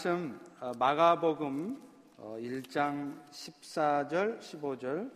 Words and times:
말씀 0.00 0.40
어, 0.60 0.72
마가복음 0.78 1.78
1장 2.18 3.22
14절, 3.32 4.40
15절 4.40 5.10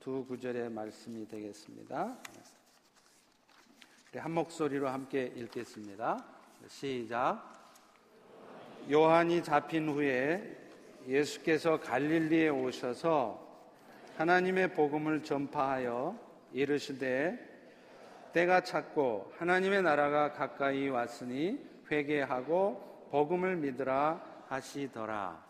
두 0.00 0.24
구절의 0.26 0.70
말씀이 0.70 1.28
되겠습니다. 1.28 2.16
한 4.16 4.30
목소리로 4.32 4.88
함께 4.88 5.32
읽겠습니다. 5.36 6.18
시작. 6.66 7.44
요한이 8.90 9.44
잡힌 9.44 9.88
후에 9.88 10.66
예수께서 11.06 11.78
갈릴리에 11.78 12.48
오셔서 12.48 13.40
하나님의 14.16 14.74
복음을 14.74 15.22
전파하여 15.22 16.18
이르시되 16.52 17.38
때가 18.32 18.62
찼고 18.62 19.34
하나님의 19.38 19.82
나라가 19.82 20.32
가까이 20.32 20.88
왔으니 20.88 21.64
회개하고 21.88 22.88
복음을 23.10 23.56
믿으라 23.56 24.22
하시더라. 24.48 25.42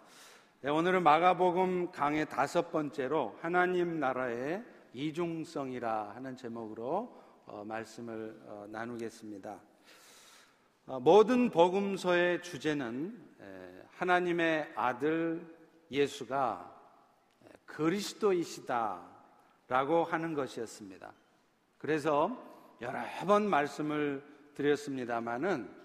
네, 0.60 0.70
오늘은 0.70 1.02
마가복음 1.02 1.90
강의 1.92 2.28
다섯 2.28 2.70
번째로 2.70 3.36
하나님 3.40 3.98
나라의 3.98 4.62
이중성이라 4.92 6.12
하는 6.14 6.36
제목으로 6.36 7.16
어, 7.46 7.64
말씀을 7.66 8.38
어, 8.44 8.66
나누겠습니다. 8.70 9.58
어, 10.86 11.00
모든 11.00 11.50
복음서의 11.50 12.42
주제는 12.42 13.18
에, 13.40 13.82
하나님의 13.92 14.72
아들 14.74 15.42
예수가 15.90 16.78
그리스도이시다라고 17.66 20.04
하는 20.04 20.34
것이었습니다. 20.34 21.12
그래서 21.78 22.36
여러 22.80 23.00
번 23.26 23.48
말씀을 23.48 24.22
드렸습니다마는 24.54 25.77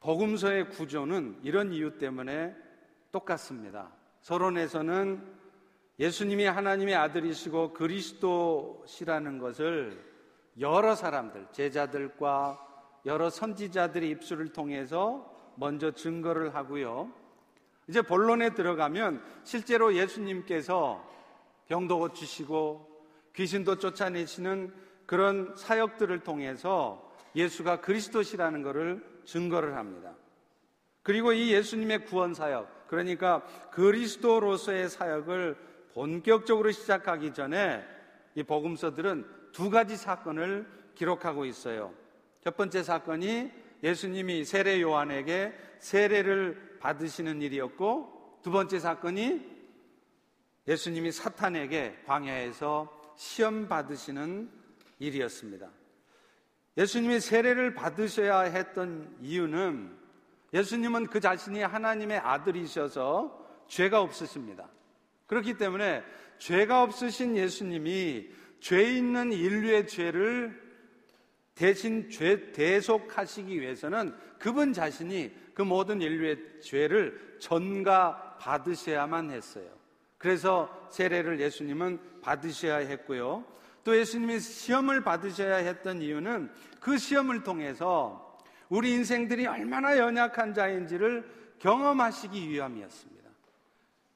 복음서의 0.00 0.70
구조는 0.70 1.40
이런 1.42 1.72
이유 1.72 1.98
때문에 1.98 2.54
똑같습니다. 3.12 3.92
서론에서는 4.22 5.40
예수님이 5.98 6.46
하나님의 6.46 6.94
아들이시고 6.94 7.74
그리스도시라는 7.74 9.38
것을 9.38 10.02
여러 10.58 10.94
사람들, 10.94 11.48
제자들과 11.52 12.66
여러 13.06 13.28
선지자들의 13.28 14.08
입술을 14.10 14.48
통해서 14.48 15.30
먼저 15.56 15.90
증거를 15.90 16.54
하고요. 16.54 17.12
이제 17.86 18.00
본론에 18.00 18.54
들어가면 18.54 19.22
실제로 19.44 19.94
예수님께서 19.94 21.06
병도 21.66 21.98
고치시고 21.98 22.88
귀신도 23.34 23.76
쫓아내시는 23.76 24.72
그런 25.06 25.54
사역들을 25.56 26.20
통해서 26.20 27.10
예수가 27.34 27.80
그리스도시라는 27.80 28.62
것을 28.62 29.04
증거를 29.30 29.76
합니다. 29.76 30.14
그리고 31.02 31.32
이 31.32 31.52
예수님의 31.52 32.04
구원 32.04 32.34
사역, 32.34 32.88
그러니까 32.88 33.42
그리스도로서의 33.70 34.90
사역을 34.90 35.56
본격적으로 35.94 36.70
시작하기 36.72 37.32
전에 37.32 37.84
이 38.34 38.42
복음서들은 38.42 39.24
두 39.52 39.70
가지 39.70 39.96
사건을 39.96 40.66
기록하고 40.94 41.44
있어요. 41.44 41.94
첫 42.42 42.56
번째 42.56 42.82
사건이 42.82 43.50
예수님이 43.82 44.44
세례 44.44 44.80
요한에게 44.80 45.54
세례를 45.78 46.78
받으시는 46.80 47.40
일이었고 47.42 48.40
두 48.42 48.50
번째 48.50 48.78
사건이 48.78 49.60
예수님이 50.66 51.12
사탄에게 51.12 52.02
광야에서 52.06 53.14
시험 53.16 53.68
받으시는 53.68 54.50
일이었습니다. 54.98 55.79
예수님이 56.76 57.20
세례를 57.20 57.74
받으셔야 57.74 58.40
했던 58.40 59.16
이유는 59.20 59.98
예수님은 60.52 61.06
그 61.06 61.20
자신이 61.20 61.62
하나님의 61.62 62.18
아들이셔서 62.18 63.64
죄가 63.68 64.00
없으십니다. 64.00 64.68
그렇기 65.26 65.54
때문에 65.54 66.02
죄가 66.38 66.82
없으신 66.82 67.36
예수님이 67.36 68.30
죄 68.60 68.82
있는 68.82 69.32
인류의 69.32 69.86
죄를 69.86 70.70
대신 71.54 72.08
죄 72.10 72.52
대속하시기 72.52 73.60
위해서는 73.60 74.14
그분 74.38 74.72
자신이 74.72 75.32
그 75.54 75.62
모든 75.62 76.00
인류의 76.00 76.60
죄를 76.62 77.36
전가 77.38 78.36
받으셔야만 78.40 79.30
했어요. 79.30 79.68
그래서 80.18 80.88
세례를 80.90 81.40
예수님은 81.40 82.20
받으셔야 82.22 82.76
했고요. 82.76 83.44
또 83.90 83.98
예수님이 83.98 84.38
시험을 84.38 85.02
받으셔야 85.02 85.56
했던 85.56 86.00
이유는 86.00 86.48
그 86.78 86.96
시험을 86.96 87.42
통해서 87.42 88.38
우리 88.68 88.92
인생들이 88.92 89.48
얼마나 89.48 89.98
연약한 89.98 90.54
자인지를 90.54 91.28
경험하시기 91.58 92.48
위함이었습니다. 92.50 93.28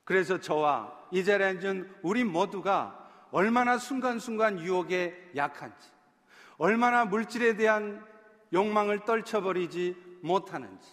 그래서 0.04 0.38
저와 0.38 0.96
이 1.10 1.24
자리에 1.24 1.48
앉은 1.48 1.92
우리 2.02 2.22
모두가 2.22 3.10
얼마나 3.32 3.76
순간순간 3.76 4.60
유혹에 4.60 5.32
약한지, 5.34 5.88
얼마나 6.56 7.04
물질에 7.04 7.56
대한 7.56 8.00
욕망을 8.52 9.00
떨쳐버리지 9.00 9.96
못하는지, 10.22 10.88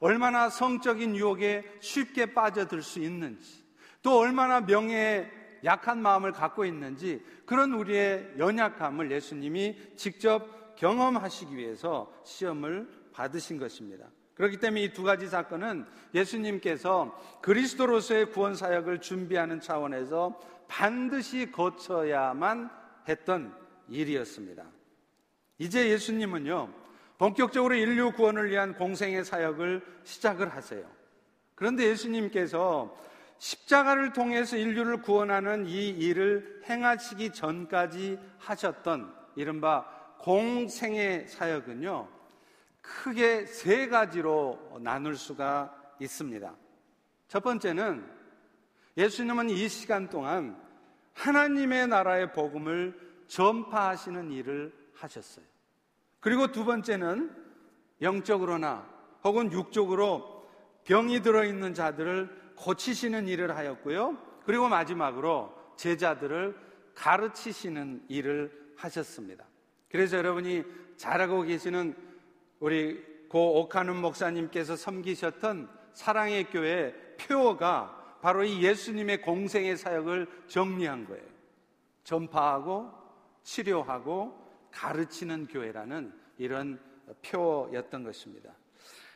얼마나 0.00 0.50
성적인 0.50 1.14
유혹에 1.14 1.64
쉽게 1.78 2.34
빠져들 2.34 2.82
수 2.82 2.98
있는지, 2.98 3.64
또 4.02 4.18
얼마나 4.18 4.60
명예에 4.62 5.30
약한 5.64 6.00
마음을 6.02 6.32
갖고 6.32 6.64
있는지 6.64 7.24
그런 7.44 7.72
우리의 7.72 8.34
연약함을 8.38 9.10
예수님이 9.10 9.94
직접 9.96 10.76
경험하시기 10.76 11.56
위해서 11.56 12.12
시험을 12.24 12.88
받으신 13.12 13.58
것입니다. 13.58 14.06
그렇기 14.34 14.58
때문에 14.58 14.82
이 14.82 14.92
두 14.92 15.02
가지 15.02 15.28
사건은 15.28 15.86
예수님께서 16.14 17.18
그리스도로서의 17.40 18.30
구원 18.30 18.54
사역을 18.54 19.00
준비하는 19.00 19.60
차원에서 19.60 20.38
반드시 20.68 21.50
거쳐야만 21.50 22.70
했던 23.08 23.54
일이었습니다. 23.88 24.64
이제 25.58 25.88
예수님은요, 25.88 26.68
본격적으로 27.16 27.74
인류 27.74 28.12
구원을 28.12 28.50
위한 28.50 28.74
공생의 28.74 29.24
사역을 29.24 29.82
시작을 30.04 30.54
하세요. 30.54 30.86
그런데 31.54 31.84
예수님께서 31.86 32.94
십자가를 33.38 34.12
통해서 34.12 34.56
인류를 34.56 35.02
구원하는 35.02 35.66
이 35.66 35.88
일을 35.88 36.62
행하시기 36.68 37.30
전까지 37.30 38.18
하셨던 38.38 39.14
이른바 39.36 39.84
공생의 40.18 41.28
사역은요, 41.28 42.08
크게 42.80 43.46
세 43.46 43.88
가지로 43.88 44.78
나눌 44.80 45.16
수가 45.16 45.74
있습니다. 46.00 46.54
첫 47.28 47.42
번째는 47.42 48.06
예수님은 48.96 49.50
이 49.50 49.68
시간 49.68 50.08
동안 50.08 50.60
하나님의 51.14 51.88
나라의 51.88 52.32
복음을 52.32 52.98
전파하시는 53.26 54.30
일을 54.32 54.72
하셨어요. 54.94 55.44
그리고 56.20 56.50
두 56.50 56.64
번째는 56.64 57.30
영적으로나 58.00 58.88
혹은 59.24 59.52
육적으로 59.52 60.48
병이 60.84 61.22
들어있는 61.22 61.74
자들을 61.74 62.45
고치시는 62.56 63.28
일을 63.28 63.56
하였고요. 63.56 64.16
그리고 64.44 64.68
마지막으로 64.68 65.52
제자들을 65.76 66.56
가르치시는 66.94 68.04
일을 68.08 68.72
하셨습니다. 68.76 69.44
그래서 69.90 70.16
여러분이 70.16 70.64
잘하고 70.96 71.42
계시는 71.42 71.94
우리 72.60 73.16
고 73.28 73.60
오카는 73.60 73.96
목사님께서 73.96 74.76
섬기셨던 74.76 75.68
사랑의 75.92 76.44
교회 76.50 76.92
표어가 77.18 78.18
바로 78.22 78.44
이 78.44 78.62
예수님의 78.62 79.22
공생의 79.22 79.76
사역을 79.76 80.26
정리한 80.48 81.06
거예요. 81.06 81.24
전파하고 82.04 82.90
치료하고 83.42 84.46
가르치는 84.70 85.46
교회라는 85.46 86.12
이런 86.38 86.80
표어였던 87.22 88.04
것입니다. 88.04 88.52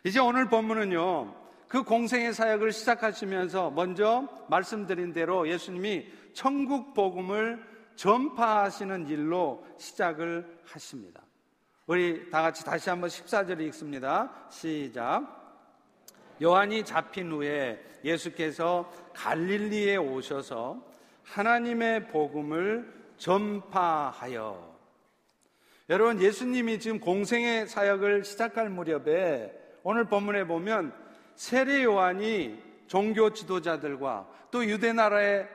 이제 0.04 0.18
오늘 0.20 0.48
본문은요, 0.48 1.49
그 1.70 1.84
공생의 1.84 2.34
사역을 2.34 2.72
시작하시면서 2.72 3.70
먼저 3.70 4.26
말씀드린 4.48 5.12
대로 5.12 5.48
예수님이 5.48 6.04
천국 6.32 6.94
복음을 6.94 7.64
전파하시는 7.94 9.06
일로 9.06 9.64
시작을 9.78 10.58
하십니다. 10.64 11.22
우리 11.86 12.28
다 12.28 12.42
같이 12.42 12.64
다시 12.64 12.90
한번 12.90 13.08
14절 13.08 13.60
읽습니다. 13.68 14.32
시작. 14.50 15.62
요한이 16.42 16.84
잡힌 16.84 17.30
후에 17.30 17.80
예수께서 18.02 18.92
갈릴리에 19.14 19.94
오셔서 19.94 20.84
하나님의 21.22 22.08
복음을 22.08 22.92
전파하여 23.16 24.76
여러분 25.88 26.20
예수님이 26.20 26.80
지금 26.80 26.98
공생의 26.98 27.68
사역을 27.68 28.24
시작할 28.24 28.70
무렵에 28.70 29.52
오늘 29.84 30.06
본문에 30.06 30.48
보면 30.48 30.99
세례 31.40 31.84
요한이 31.84 32.62
종교 32.86 33.32
지도자들과 33.32 34.28
또 34.50 34.62
유대 34.66 34.92
나라의 34.92 35.48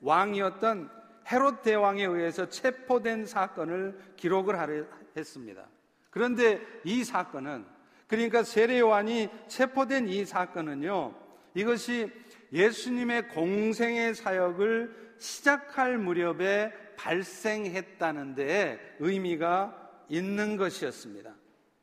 왕이었던 0.00 0.90
헤롯 1.30 1.62
대왕에 1.62 2.02
의해서 2.02 2.48
체포된 2.48 3.26
사건을 3.26 4.14
기록을 4.16 4.88
했습니다. 5.14 5.68
그런데 6.08 6.62
이 6.82 7.04
사건은 7.04 7.66
그러니까 8.06 8.42
세례 8.42 8.78
요한이 8.78 9.28
체포된 9.48 10.08
이 10.08 10.24
사건은요. 10.24 11.14
이것이 11.52 12.10
예수님의 12.50 13.28
공생의 13.28 14.14
사역을 14.14 15.14
시작할 15.18 15.98
무렵에 15.98 16.72
발생했다는 16.96 18.34
데 18.34 18.96
의미가 18.98 20.06
있는 20.08 20.56
것이었습니다. 20.56 21.34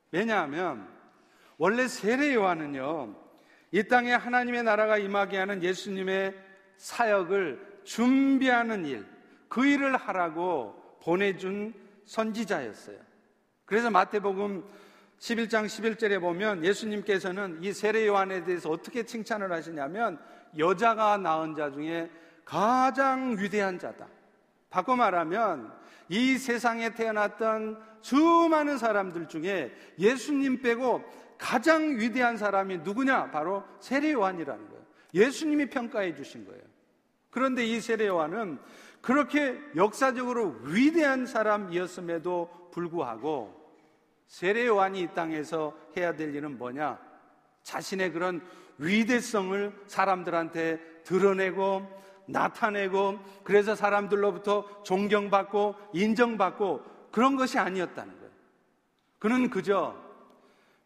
왜냐하면 0.09 0.89
원래 1.59 1.87
세례 1.87 2.33
요한은요. 2.33 3.24
이 3.75 3.83
땅에 3.83 4.13
하나님의 4.13 4.63
나라가 4.63 4.97
임하게 4.97 5.37
하는 5.37 5.61
예수님의 5.61 6.33
사역을 6.77 7.81
준비하는 7.83 8.85
일, 8.85 9.05
그 9.49 9.65
일을 9.65 9.97
하라고 9.97 10.97
보내준 11.03 11.73
선지자였어요. 12.05 12.95
그래서 13.65 13.91
마태복음 13.91 14.63
11장 15.19 15.65
11절에 15.65 16.21
보면 16.21 16.63
예수님께서는 16.63 17.61
이 17.61 17.73
세례 17.73 18.07
요한에 18.07 18.45
대해서 18.45 18.69
어떻게 18.69 19.03
칭찬을 19.03 19.51
하시냐면 19.51 20.19
여자가 20.57 21.17
낳은 21.17 21.53
자 21.55 21.69
중에 21.69 22.09
가장 22.45 23.35
위대한 23.37 23.77
자다. 23.77 24.07
바꿔 24.69 24.95
말하면 24.95 25.73
이 26.07 26.37
세상에 26.37 26.93
태어났던 26.93 27.77
수많은 27.99 28.77
사람들 28.77 29.27
중에 29.27 29.75
예수님 29.99 30.61
빼고 30.61 31.24
가장 31.37 31.97
위대한 31.97 32.37
사람이 32.37 32.79
누구냐? 32.79 33.31
바로 33.31 33.63
세례 33.79 34.11
요한이라는 34.13 34.69
거예요. 34.69 34.85
예수님이 35.13 35.69
평가해 35.69 36.15
주신 36.15 36.45
거예요. 36.45 36.61
그런데 37.29 37.65
이 37.65 37.79
세례 37.81 38.07
요한은 38.07 38.59
그렇게 39.01 39.59
역사적으로 39.75 40.55
위대한 40.63 41.25
사람이었음에도 41.25 42.69
불구하고 42.71 43.65
세례 44.27 44.65
요한이 44.65 45.01
이 45.01 45.07
땅에서 45.13 45.77
해야 45.95 46.15
될 46.15 46.33
일은 46.35 46.57
뭐냐? 46.57 46.99
자신의 47.63 48.11
그런 48.11 48.41
위대성을 48.77 49.73
사람들한테 49.87 50.79
드러내고 51.03 51.87
나타내고 52.27 53.19
그래서 53.43 53.75
사람들로부터 53.75 54.83
존경받고 54.83 55.75
인정받고 55.93 56.83
그런 57.11 57.35
것이 57.35 57.57
아니었다는 57.57 58.13
거예요. 58.17 58.31
그는 59.19 59.49
그저 59.49 60.04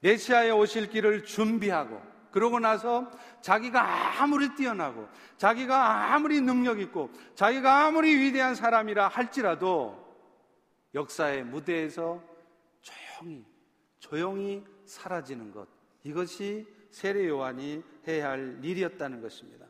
메시아의 0.02 0.52
오실 0.52 0.90
길을 0.90 1.26
준비하고 1.26 2.02
그러고 2.32 2.60
나서 2.60 3.10
자기가 3.42 4.22
아무리 4.22 4.54
뛰어나고 4.56 5.08
자기가 5.38 6.14
아무리 6.14 6.42
능력 6.42 6.80
있고 6.80 7.10
자기가 7.36 7.88
아무리 7.88 8.16
위대한 8.16 8.56
사람이라 8.56 9.08
할지라도 9.08 10.08
역사의 10.94 11.44
무대에서 11.44 12.22
조용히 12.82 13.46
조용히 14.00 14.64
사라지는 14.86 15.52
것 15.52 15.68
이것이 16.04 16.68
세례 16.92 17.28
요한이 17.28 17.84
해야 18.08 18.30
할 18.30 18.60
일이었다는 18.64 19.22
것입니다. 19.22 19.66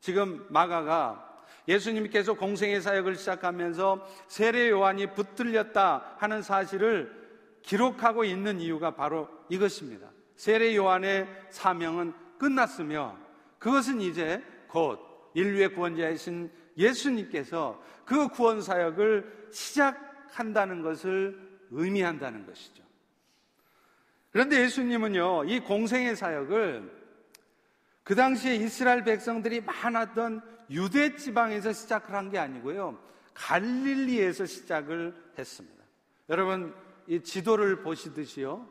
지금 0.00 0.46
마가가 0.48 1.30
예수님께서 1.68 2.34
공생의 2.34 2.80
사역을 2.80 3.16
시작하면서 3.16 4.06
세례 4.26 4.70
요한이 4.70 5.14
붙들렸다 5.14 6.16
하는 6.18 6.42
사실을 6.42 7.21
기록하고 7.62 8.24
있는 8.24 8.60
이유가 8.60 8.94
바로 8.94 9.28
이것입니다. 9.48 10.10
세례 10.36 10.74
요한의 10.76 11.28
사명은 11.50 12.12
끝났으며 12.38 13.16
그것은 13.58 14.00
이제 14.00 14.42
곧 14.68 14.98
인류의 15.34 15.74
구원자이신 15.74 16.50
예수님께서 16.76 17.82
그 18.04 18.28
구원 18.28 18.60
사역을 18.60 19.48
시작한다는 19.52 20.82
것을 20.82 21.38
의미한다는 21.70 22.46
것이죠. 22.46 22.82
그런데 24.30 24.62
예수님은요, 24.62 25.44
이 25.44 25.60
공생의 25.60 26.16
사역을 26.16 27.02
그 28.02 28.14
당시에 28.14 28.56
이스라엘 28.56 29.04
백성들이 29.04 29.60
많았던 29.60 30.42
유대 30.70 31.14
지방에서 31.16 31.72
시작을 31.72 32.14
한 32.14 32.30
게 32.30 32.38
아니고요, 32.38 32.98
갈릴리에서 33.34 34.46
시작을 34.46 35.14
했습니다. 35.38 35.84
여러분, 36.30 36.74
이 37.06 37.20
지도를 37.20 37.82
보시듯이요, 37.82 38.68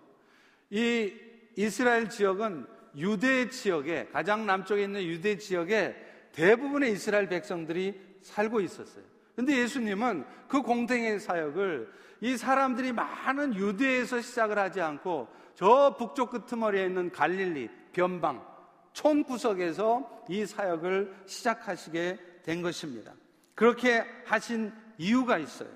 이 0.70 1.14
이스라엘 1.56 2.10
지역은 2.10 2.66
유대 2.98 3.50
지역에, 3.50 4.08
가장 4.12 4.46
남쪽에 4.46 4.84
있는 4.84 5.04
유대 5.04 5.38
지역에 5.38 5.96
대부분의 6.34 6.94
이스라엘 6.94 7.28
백성들이 7.28 8.00
살고 8.22 8.62
있었어요. 8.62 9.04
근데 9.36 9.58
예수님은 9.58 10.26
그 10.48 10.62
공생의 10.62 11.20
사역을 11.20 11.92
이 12.22 12.38
사람들이 12.38 12.92
많은 12.92 13.56
유대에서 13.56 14.22
시작을 14.22 14.58
하지 14.58 14.82
않고 14.82 15.28
저 15.56 15.96
북쪽 15.98 16.30
끄트머리에 16.30 16.86
있는 16.86 17.12
갈릴리, 17.12 17.70
변방, 17.94 18.46
촌구석에서 18.94 20.26
이 20.30 20.46
사역을 20.46 21.14
시작하시게 21.26 22.20
된 22.44 22.62
것입니다. 22.62 23.14
그렇게 23.56 24.06
하신 24.26 24.72
이유가 24.98 25.38
있어요. 25.38 25.70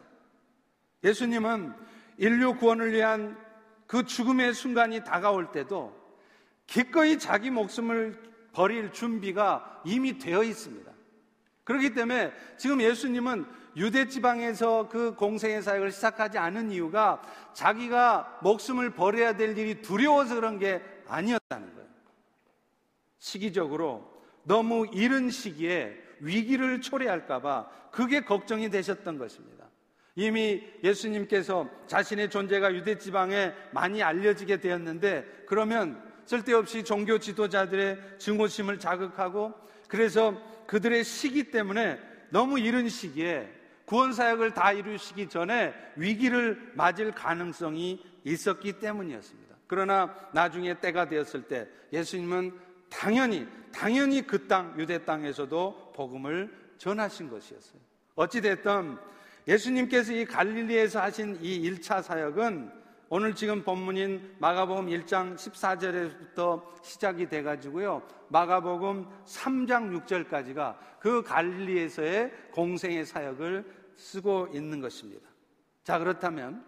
예수님은 1.04 1.74
인류 2.18 2.56
구원을 2.56 2.94
위한 2.94 3.38
그 3.88 4.06
죽음의 4.06 4.54
순간이 4.54 5.04
다가올 5.04 5.52
때도 5.52 5.96
기꺼이 6.68 7.20
자기 7.20 7.50
목숨을 7.50 8.22
버릴 8.52 8.92
준비가 8.92 9.82
이미 9.86 10.18
되어 10.18 10.44
있습니다. 10.44 10.92
그렇기 11.64 11.94
때문에 11.94 12.32
지금 12.58 12.82
예수님은 12.82 13.46
유대 13.76 14.08
지방에서 14.08 14.88
그 14.88 15.16
공생의 15.16 15.62
사역을 15.62 15.92
시작하지 15.92 16.38
않은 16.38 16.72
이유가 16.72 17.22
자기가 17.54 18.40
목숨을 18.42 18.92
버려야 18.92 19.36
될 19.36 19.58
일이 19.58 19.82
두려워서 19.82 20.36
그런 20.36 20.58
게 20.60 20.82
아니었다는 21.08 21.74
거예요. 21.74 21.90
시기적으로 23.20 24.24
너무 24.44 24.88
이른 24.94 25.30
시기에 25.30 25.98
위기를 26.20 26.80
초래할까봐 26.82 27.90
그게 27.92 28.22
걱정이 28.22 28.70
되셨던 28.70 29.18
것입니다. 29.18 29.65
이미 30.16 30.64
예수님께서 30.84 31.70
자신의 31.88 32.30
존재가 32.30 32.74
유대 32.74 32.98
지방에 32.98 33.54
많이 33.72 34.02
알려지게 34.02 34.62
되었는데 34.62 35.44
그러면 35.46 36.02
쓸데없이 36.26 36.84
종교 36.84 37.20
지도자들의 37.20 38.18
증오심을 38.20 38.80
자극하고 38.80 39.54
그래서 39.88 40.42
그들의 40.68 41.04
시기 41.04 41.52
때문에 41.52 42.00
너무 42.30 42.60
이른 42.60 42.90
시기에 42.90 43.52
구원 43.86 44.14
사역을 44.14 44.54
다 44.54 44.72
이루시기 44.72 45.30
전에 45.30 45.74
위기를 45.96 46.72
맞을 46.74 47.12
가능성이 47.12 48.04
있었기 48.24 48.80
때문이었습니다. 48.80 49.56
그러나 49.68 50.16
나중에 50.34 50.80
때가 50.80 51.08
되었을 51.08 51.44
때 51.44 51.68
예수님은 51.94 52.54
당연히 52.90 53.48
당연히 53.72 54.26
그 54.26 54.48
땅 54.48 54.74
유대 54.80 55.04
땅에서도 55.04 55.92
복음을 55.95 56.52
전하신 56.78 57.30
것이었어요. 57.30 57.80
어찌 58.16 58.42
됐든 58.42 58.98
예수님께서 59.47 60.14
이 60.14 60.25
갈릴리에서 60.25 61.02
하신 61.02 61.37
이 61.42 61.69
1차 61.69 62.02
사역은 62.02 62.71
오늘 63.09 63.35
지금 63.35 63.64
본문인 63.64 64.35
마가복음 64.40 64.87
1장 64.87 65.35
14절에부터 65.35 66.83
시작이 66.83 67.30
돼 67.30 67.44
가지고요. 67.44 68.02
마가복음 68.30 69.07
3장 69.25 70.06
6절까지가 70.06 70.78
그 70.99 71.21
갈릴리에서의 71.21 72.31
공생의 72.52 73.06
사역을 73.06 73.64
쓰고 73.95 74.49
있는 74.54 74.81
것입니다. 74.81 75.30
자, 75.83 75.99
그렇다면 75.99 76.66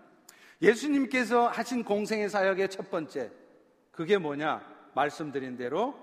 예수님께서 0.61 1.47
하신 1.47 1.83
공생의 1.83 2.29
사역의 2.29 2.69
첫 2.69 2.91
번째 2.91 3.31
그게 3.91 4.19
뭐냐? 4.19 4.61
말씀드린 4.93 5.57
대로 5.57 5.95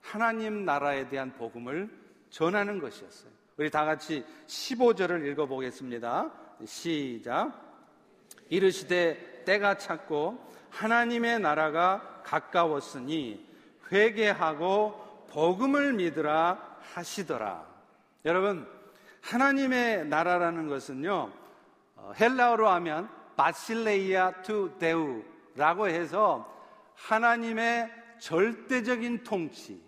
하나님 0.00 0.64
나라에 0.64 1.08
대한 1.08 1.34
복음을 1.34 1.90
전하는 2.30 2.78
것이었어요. 2.78 3.33
우리 3.56 3.70
다 3.70 3.84
같이 3.84 4.24
15절을 4.46 5.24
읽어 5.26 5.46
보겠습니다. 5.46 6.30
시작. 6.64 7.52
이르시되 8.48 9.44
때가 9.44 9.78
찼고 9.78 10.52
하나님의 10.70 11.38
나라가 11.38 12.22
가까웠으니 12.24 13.46
회개하고 13.92 15.26
복음을 15.30 15.92
믿으라 15.92 16.78
하시더라. 16.94 17.64
여러분, 18.24 18.66
하나님의 19.20 20.06
나라라는 20.06 20.68
것은요, 20.68 21.32
어, 21.96 22.12
헬라어로 22.18 22.68
하면 22.68 23.08
βασιλεία 23.36 24.42
τοῦ 24.42 24.76
θεοῦ라고 24.78 25.88
해서 25.88 26.52
하나님의 26.96 27.90
절대적인 28.18 29.22
통치, 29.22 29.80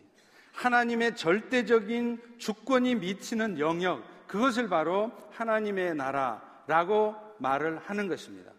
하나님의 0.56 1.14
절대적인 1.16 2.18
주권이 2.38 2.96
미치는 2.96 3.58
영역, 3.58 4.02
그것을 4.26 4.68
바로 4.68 5.12
하나님의 5.32 5.94
나라라고 5.94 7.14
말을 7.38 7.78
하는 7.78 8.08
것입니다. 8.08 8.50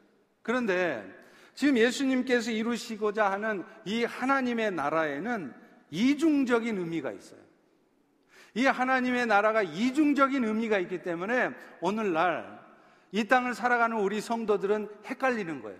그런데 0.44 1.04
지금 1.56 1.76
예수님께서 1.76 2.52
이루시고자 2.52 3.32
하는 3.32 3.66
이 3.84 4.04
하나님의 4.04 4.72
나라에는 4.72 5.54
이중적인 5.90 6.78
의미가 6.78 7.12
있어요. 7.12 7.40
이 8.54 8.66
하나님의 8.66 9.26
나라가 9.26 9.64
이중적인 9.64 10.46
의미가 10.46 10.78
있기 10.80 11.02
때문에 11.02 11.50
오늘날 11.82 12.60
이 13.12 13.24
땅을 13.24 13.56
살아가는 13.56 13.98
우리 13.98 14.22
성도들은 14.22 14.90
헷갈리는 15.06 15.62
거예요. 15.64 15.80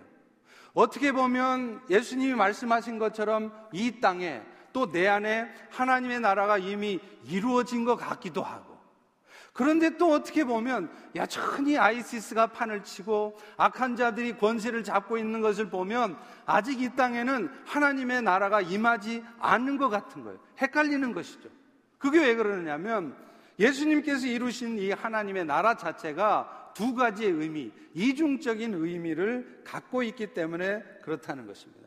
어떻게 0.74 1.12
보면 1.12 1.80
예수님이 1.88 2.34
말씀하신 2.34 2.98
것처럼 2.98 3.52
이 3.72 4.00
땅에 4.00 4.42
또 4.72 4.90
내 4.90 5.06
안에 5.06 5.48
하나님의 5.70 6.20
나라가 6.20 6.58
이미 6.58 7.00
이루어진 7.24 7.84
것 7.84 7.96
같기도 7.96 8.42
하고 8.42 8.78
그런데 9.52 9.96
또 9.96 10.12
어떻게 10.12 10.44
보면 10.44 10.88
여전히 11.16 11.76
아이시스가 11.76 12.48
판을 12.48 12.84
치고 12.84 13.36
악한 13.56 13.96
자들이 13.96 14.36
권세를 14.36 14.84
잡고 14.84 15.18
있는 15.18 15.40
것을 15.40 15.68
보면 15.68 16.16
아직 16.46 16.80
이 16.80 16.94
땅에는 16.94 17.50
하나님의 17.66 18.22
나라가 18.22 18.60
임하지 18.60 19.24
않는 19.40 19.76
것 19.76 19.88
같은 19.88 20.22
거예요. 20.22 20.38
헷갈리는 20.58 21.12
것이죠. 21.12 21.48
그게 21.98 22.20
왜 22.20 22.36
그러냐면 22.36 23.16
예수님께서 23.58 24.28
이루신 24.28 24.78
이 24.78 24.92
하나님의 24.92 25.44
나라 25.44 25.76
자체가 25.76 26.70
두 26.74 26.94
가지의 26.94 27.32
의미, 27.32 27.72
이중적인 27.94 28.74
의미를 28.74 29.62
갖고 29.64 30.04
있기 30.04 30.28
때문에 30.34 30.80
그렇다는 31.02 31.48
것입니다. 31.48 31.77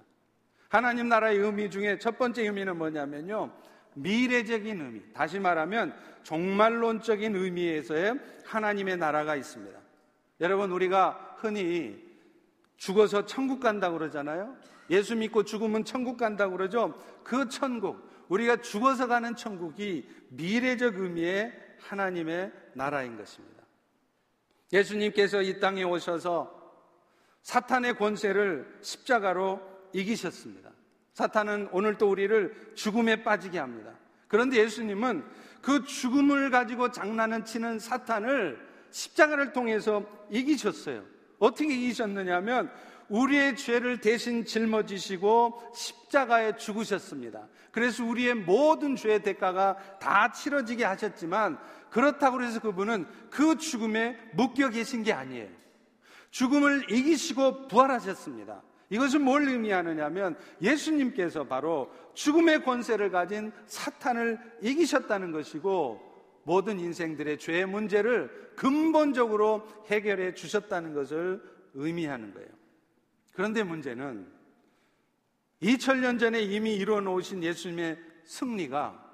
하나님 0.72 1.10
나라의 1.10 1.38
의미 1.38 1.70
중에 1.70 2.00
첫 2.00 2.18
번째 2.18 2.44
의미는 2.44 2.78
뭐냐면요. 2.78 3.52
미래적인 3.94 4.80
의미, 4.80 5.02
다시 5.12 5.38
말하면 5.38 5.94
종말론적인 6.24 7.36
의미에서의 7.36 8.18
하나님의 8.46 8.96
나라가 8.96 9.36
있습니다. 9.36 9.78
여러분, 10.40 10.72
우리가 10.72 11.36
흔히 11.40 12.02
죽어서 12.78 13.26
천국 13.26 13.60
간다고 13.60 13.98
그러잖아요. 13.98 14.56
예수 14.90 15.14
믿고 15.18 15.44
죽으면 15.44 15.84
천국 15.84 16.16
간다고 16.16 16.56
그러죠. 16.56 16.98
그 17.22 17.50
천국, 17.50 18.10
우리가 18.30 18.62
죽어서 18.62 19.08
가는 19.08 19.36
천국이 19.36 20.08
미래적 20.30 20.98
의미의 20.98 21.52
하나님의 21.82 22.50
나라인 22.76 23.18
것입니다. 23.18 23.62
예수님께서 24.72 25.42
이 25.42 25.60
땅에 25.60 25.84
오셔서 25.84 26.62
사탄의 27.42 27.98
권세를 27.98 28.80
십자가로 28.80 29.71
이기셨습니다. 29.94 30.72
사탄은 31.14 31.70
오늘 31.72 31.98
또 31.98 32.10
우리를 32.10 32.74
죽음에 32.76 33.24
빠지게 33.24 33.60
합니다. 33.60 33.92
그런데 34.28 34.58
예수님은 34.58 35.24
그 35.62 35.84
죽음을 35.84 36.50
가지고 36.50 36.92
장난을 36.92 37.46
치는 37.46 37.80
사탄을 37.80 38.66
십자가를 38.90 39.54
통해서 39.54 40.06
이기셨어요. 40.30 41.04
어떻게 41.40 41.74
이기셨느냐면 41.76 42.72
우리의 43.10 43.58
죄를 43.58 44.00
대신 44.00 44.46
짊어지시고 44.46 45.74
십자가에 45.76 46.56
죽으셨습니다. 46.56 47.48
그래서 47.72 48.06
우리의 48.06 48.36
모든 48.36 48.96
죄의 48.96 49.22
대가가 49.22 49.76
다 50.00 50.32
치러지게 50.32 50.86
하셨지만 50.86 51.60
그렇다고 51.90 52.42
해서 52.42 52.60
그분은 52.62 53.06
그 53.30 53.58
죽음에 53.58 54.18
묶여 54.34 54.70
계신 54.70 55.04
게 55.04 55.12
아니에요. 55.12 55.50
죽음을 56.32 56.90
이기시고 56.90 57.68
부활하셨습니다. 57.68 58.62
이것은 58.92 59.24
뭘 59.24 59.48
의미하느냐면 59.48 60.38
예수님께서 60.62 61.46
바로 61.46 61.90
죽음의 62.14 62.66
권세를 62.66 63.10
가진 63.10 63.52
사탄을 63.66 64.38
이기셨다는 64.62 65.32
것이고 65.32 66.12
모든 66.44 66.78
인생들의 66.78 67.40
죄의 67.40 67.68
문제를 67.68 68.52
근본적으로 68.58 69.66
해결해 69.88 70.34
주셨다는 70.34 70.94
것을 70.94 71.42
의미하는 71.74 72.34
거예요. 72.34 72.50
그런데 73.32 73.64
문제는 73.64 74.28
2000년 75.62 76.20
전에 76.20 76.42
이미 76.42 76.76
이루어 76.76 77.00
놓으신 77.00 77.44
예수님의 77.44 77.98
승리가 78.26 79.10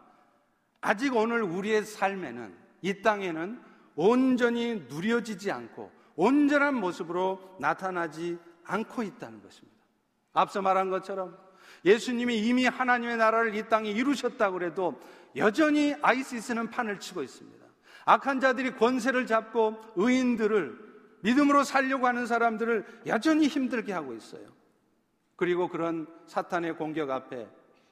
아직 0.81 1.15
오늘 1.15 1.43
우리의 1.43 1.83
삶에는 1.83 2.55
이 2.81 3.01
땅에는 3.03 3.61
온전히 3.95 4.85
누려지지 4.89 5.51
않고 5.51 5.91
온전한 6.15 6.75
모습으로 6.75 7.57
나타나지 7.59 8.39
않고 8.63 9.03
있다는 9.03 9.41
것입니다. 9.41 9.66
앞서 10.33 10.61
말한 10.61 10.89
것처럼 10.89 11.37
예수님이 11.85 12.39
이미 12.39 12.65
하나님의 12.65 13.17
나라를 13.17 13.55
이 13.55 13.67
땅에 13.67 13.89
이루셨다고 13.89 14.61
해도 14.63 14.99
여전히 15.35 15.95
아이시스는 16.01 16.69
판을 16.69 16.99
치고 16.99 17.23
있습니다. 17.23 17.65
악한 18.05 18.39
자들이 18.39 18.75
권세를 18.75 19.25
잡고 19.27 19.77
의인들을 19.95 20.87
믿음으로 21.21 21.63
살려고 21.63 22.07
하는 22.07 22.25
사람들을 22.25 23.01
여전히 23.07 23.47
힘들게 23.47 23.91
하고 23.91 24.13
있어요. 24.13 24.47
그리고 25.35 25.67
그런 25.67 26.07
사탄의 26.25 26.77
공격 26.77 27.11
앞에 27.11 27.47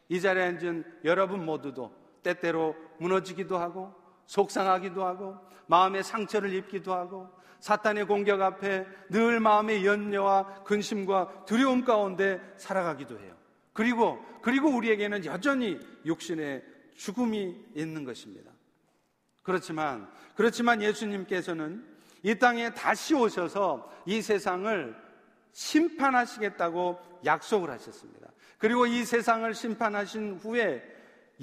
이 0.10 0.22
자리에 0.22 0.44
앉은 0.44 1.00
여러분 1.04 1.46
모두도 1.46 1.94
때때로 2.24 2.76
무너지기도 3.00 3.58
하고 3.58 3.94
속상하기도 4.26 5.06
하고 5.06 5.38
마음의 5.68 6.04
상처를 6.04 6.54
입기도 6.54 6.94
하고 6.94 7.30
사탄의 7.66 8.06
공격 8.06 8.44
앞에 8.44 8.86
늘 9.10 9.40
마음의 9.40 9.88
연려와 9.88 10.66
근심과 10.66 11.46
두려움 11.48 11.84
가운데 11.84 12.40
살아가기도 12.58 13.20
해요. 13.20 13.36
그리고 13.74 14.24
그리고 14.44 14.70
우리에게는 14.70 15.26
여전히 15.26 15.80
육신의 16.06 16.64
죽음이 16.96 17.56
있는 17.74 18.04
것입니다. 18.04 18.52
그렇지만 19.42 20.08
그렇지만 20.36 20.80
예수님께서는 20.84 21.84
이 22.22 22.36
땅에 22.36 22.72
다시 22.72 23.16
오셔서 23.16 23.92
이 24.06 24.22
세상을 24.22 24.96
심판하시겠다고 25.52 27.00
약속을 27.26 27.72
하셨습니다. 27.72 28.30
그리고 28.60 28.86
이 28.86 29.04
세상을 29.04 29.52
심판하신 29.56 30.36
후에 30.36 30.84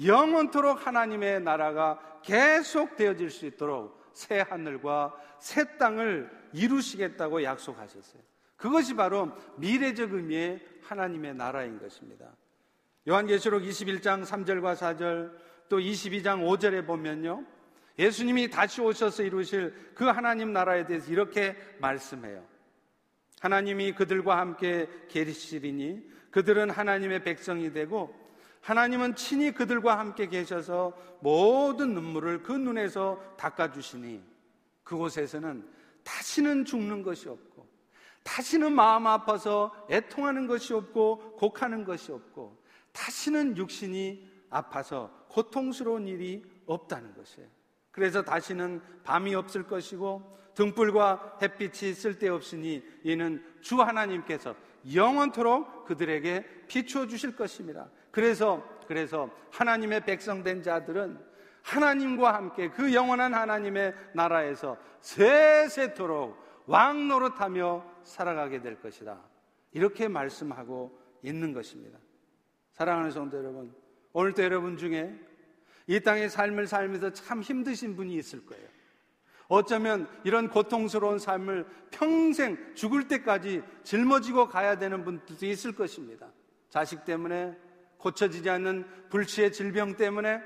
영원토록 0.01 0.87
하나님의 0.87 1.41
나라가 1.41 1.99
계속 2.23 2.95
되어질 2.95 3.29
수 3.29 3.45
있도록 3.45 4.02
새 4.13 4.39
하늘과 4.39 5.13
새 5.39 5.77
땅을 5.77 6.31
이루시겠다고 6.53 7.43
약속하셨어요. 7.43 8.21
그것이 8.55 8.95
바로 8.95 9.31
미래적 9.57 10.13
의미의 10.13 10.65
하나님의 10.83 11.35
나라인 11.35 11.79
것입니다. 11.79 12.31
요한계시록 13.07 13.63
21장 13.63 14.25
3절과 14.25 14.75
4절 14.75 15.33
또 15.67 15.79
22장 15.79 16.45
5절에 16.47 16.85
보면요. 16.85 17.45
예수님이 17.99 18.49
다시 18.49 18.81
오셔서 18.81 19.23
이루실 19.23 19.91
그 19.93 20.05
하나님 20.05 20.53
나라에 20.53 20.85
대해서 20.85 21.11
이렇게 21.11 21.55
말씀해요. 21.79 22.43
하나님이 23.41 23.93
그들과 23.93 24.37
함께 24.37 24.87
계시리니 25.09 26.09
그들은 26.31 26.69
하나님의 26.69 27.23
백성이 27.23 27.73
되고 27.73 28.22
하나님은 28.63 29.15
친히 29.15 29.51
그들과 29.51 29.99
함께 29.99 30.27
계셔서 30.27 30.93
모든 31.19 31.93
눈물을 31.93 32.43
그 32.43 32.53
눈에서 32.53 33.21
닦아주시니 33.37 34.23
그곳에서는 34.83 35.67
다시는 36.03 36.63
죽는 36.63 37.03
것이 37.03 37.27
없고 37.27 37.67
다시는 38.23 38.71
마음 38.73 39.05
아파서 39.05 39.73
애통하는 39.89 40.47
것이 40.47 40.73
없고 40.73 41.35
곡하는 41.35 41.83
것이 41.83 42.13
없고 42.13 42.57
다시는 42.93 43.57
육신이 43.57 44.31
아파서 44.49 45.11
고통스러운 45.27 46.07
일이 46.07 46.45
없다는 46.65 47.15
것이에요. 47.15 47.49
그래서 47.91 48.23
다시는 48.23 48.81
밤이 49.03 49.35
없을 49.35 49.63
것이고 49.63 50.37
등불과 50.55 51.39
햇빛이 51.41 51.93
쓸데없으니 51.93 52.81
이는 53.03 53.43
주 53.59 53.81
하나님께서 53.81 54.55
영원토록 54.93 55.85
그들에게 55.85 56.65
비추어 56.67 57.07
주실 57.07 57.35
것입니다. 57.35 57.89
그래서 58.11 58.63
그래서 58.87 59.29
하나님의 59.51 60.05
백성된 60.05 60.61
자들은 60.61 61.17
하나님과 61.61 62.33
함께 62.33 62.69
그 62.69 62.93
영원한 62.93 63.33
하나님의 63.33 63.95
나라에서 64.13 64.77
세세토록 64.99 66.37
왕 66.65 67.07
노릇하며 67.07 67.91
살아가게 68.03 68.61
될 68.61 68.79
것이다. 68.81 69.21
이렇게 69.71 70.07
말씀하고 70.07 70.97
있는 71.21 71.53
것입니다. 71.53 71.97
사랑하는 72.73 73.11
성도 73.11 73.37
여러분, 73.37 73.73
오늘도 74.11 74.43
여러분 74.43 74.77
중에 74.77 75.17
이 75.87 75.99
땅의 75.99 76.29
삶을 76.29 76.67
살면서 76.67 77.11
참 77.13 77.41
힘드신 77.41 77.95
분이 77.95 78.15
있을 78.15 78.45
거예요. 78.45 78.67
어쩌면 79.53 80.07
이런 80.23 80.49
고통스러운 80.49 81.19
삶을 81.19 81.67
평생 81.91 82.57
죽을 82.73 83.07
때까지 83.07 83.61
짊어지고 83.83 84.47
가야 84.47 84.79
되는 84.79 85.05
분들도 85.05 85.45
있을 85.45 85.73
것입니다. 85.73 86.27
자식 86.69 87.05
때문에, 87.05 87.55
고쳐지지 87.97 88.49
않는 88.49 88.85
불치의 89.09 89.51
질병 89.51 89.95
때문에 89.95 90.41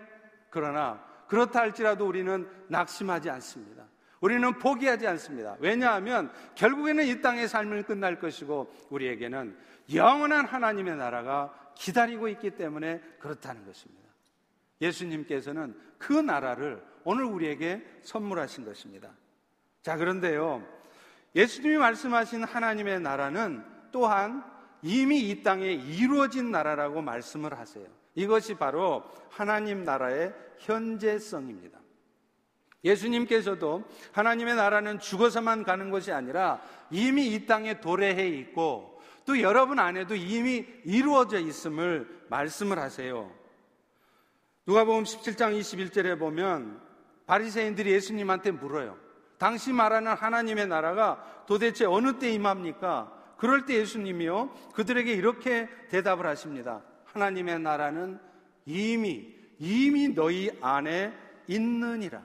그러나 0.49 1.01
그렇다 1.27 1.61
할지라도 1.61 2.05
우리는 2.05 2.49
낙심하지 2.67 3.29
않습니다. 3.29 3.85
우리는 4.19 4.57
포기하지 4.57 5.07
않습니다. 5.07 5.55
왜냐하면 5.59 6.29
결국에는 6.55 7.05
이 7.05 7.21
땅의 7.21 7.47
삶을 7.47 7.83
끝날 7.83 8.19
것이고 8.19 8.73
우리에게는 8.89 9.57
영원한 9.93 10.45
하나님의 10.45 10.97
나라가 10.97 11.53
기다리고 11.75 12.27
있기 12.27 12.51
때문에 12.51 12.99
그렇다는 13.19 13.65
것입니다. 13.65 14.07
예수님께서는 14.81 15.79
그 15.97 16.13
나라를 16.13 16.83
오늘 17.09 17.23
우리에게 17.23 17.81
선물하신 18.01 18.65
것입니다. 18.65 19.11
자, 19.81 19.95
그런데요. 19.95 20.61
예수님이 21.37 21.77
말씀하신 21.77 22.43
하나님의 22.43 22.99
나라는 22.99 23.63
또한 23.93 24.43
이미 24.81 25.29
이 25.29 25.41
땅에 25.41 25.71
이루어진 25.71 26.51
나라라고 26.51 27.01
말씀을 27.01 27.57
하세요. 27.57 27.85
이것이 28.13 28.55
바로 28.55 29.05
하나님 29.29 29.85
나라의 29.85 30.33
현재성입니다. 30.57 31.79
예수님께서도 32.83 33.85
하나님의 34.11 34.57
나라는 34.57 34.99
죽어서만 34.99 35.63
가는 35.63 35.89
것이 35.89 36.11
아니라 36.11 36.61
이미 36.91 37.27
이 37.27 37.45
땅에 37.45 37.79
도래해 37.79 38.27
있고 38.27 39.01
또 39.23 39.39
여러분 39.39 39.79
안에도 39.79 40.13
이미 40.13 40.65
이루어져 40.83 41.39
있음을 41.39 42.25
말씀을 42.29 42.77
하세요. 42.79 43.31
누가복음 44.65 45.03
17장 45.03 45.57
21절에 45.57 46.19
보면 46.19 46.86
바리새인들이 47.27 47.91
예수님한테 47.91 48.51
물어요. 48.51 48.97
당시 49.37 49.71
말하는 49.71 50.13
하나님의 50.13 50.67
나라가 50.67 51.43
도대체 51.45 51.85
어느 51.85 52.17
때 52.17 52.31
임합니까? 52.31 53.13
그럴 53.37 53.65
때 53.65 53.75
예수님이요 53.75 54.49
그들에게 54.73 55.13
이렇게 55.13 55.69
대답을 55.89 56.25
하십니다. 56.25 56.81
하나님의 57.05 57.59
나라는 57.59 58.19
이미 58.65 59.35
이미 59.59 60.09
너희 60.09 60.49
안에 60.61 61.13
있느니라. 61.47 62.21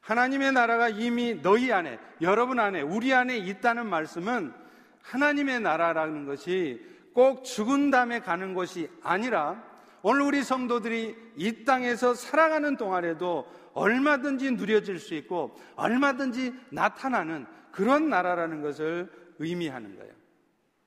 하나님의 0.00 0.52
나라가 0.52 0.88
이미 0.88 1.34
너희 1.42 1.70
안에, 1.70 1.98
여러분 2.22 2.58
안에, 2.60 2.80
우리 2.80 3.12
안에 3.12 3.36
있다는 3.36 3.86
말씀은 3.86 4.54
하나님의 5.02 5.60
나라라는 5.60 6.24
것이 6.24 6.82
꼭 7.12 7.44
죽은 7.44 7.90
다음에 7.90 8.20
가는 8.20 8.54
것이 8.54 8.88
아니라 9.02 9.62
오늘 10.02 10.22
우리 10.22 10.42
성도들이 10.42 11.32
이 11.36 11.64
땅에서 11.64 12.14
살아가는 12.14 12.76
동안에도 12.76 13.46
얼마든지 13.78 14.52
누려질 14.52 14.98
수 14.98 15.14
있고 15.14 15.58
얼마든지 15.76 16.54
나타나는 16.70 17.46
그런 17.70 18.08
나라라는 18.08 18.62
것을 18.62 19.10
의미하는 19.38 19.96
거예요. 19.96 20.12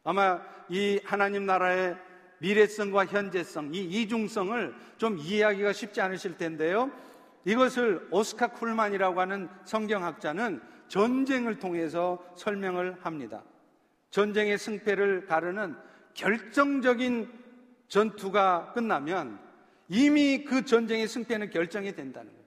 아마 0.04 0.42
이 0.70 1.00
하나님 1.04 1.46
나라의 1.46 1.98
미래성과 2.40 3.06
현재성, 3.06 3.74
이 3.74 3.84
이중성을 3.84 4.74
좀 4.98 5.18
이해하기가 5.18 5.74
쉽지 5.74 6.02
않으실 6.02 6.38
텐데요. 6.38 6.92
이것을 7.46 8.08
오스카 8.12 8.48
쿨만이라고 8.48 9.20
하는 9.20 9.50
성경학자는 9.66 10.62
전쟁을 10.88 11.60
통해서 11.60 12.24
설명을 12.36 12.98
합니다. 13.02 13.44
전쟁의 14.10 14.58
승패를 14.58 15.26
가르는 15.26 15.76
결정적인 16.14 17.32
전투가 17.88 18.74
끝나면 18.74 19.40
이미 19.88 20.44
그 20.44 20.66
전쟁의 20.66 21.08
승패는 21.08 21.50
결정이 21.52 21.96
된다는 21.96 22.32
거예요. 22.32 22.41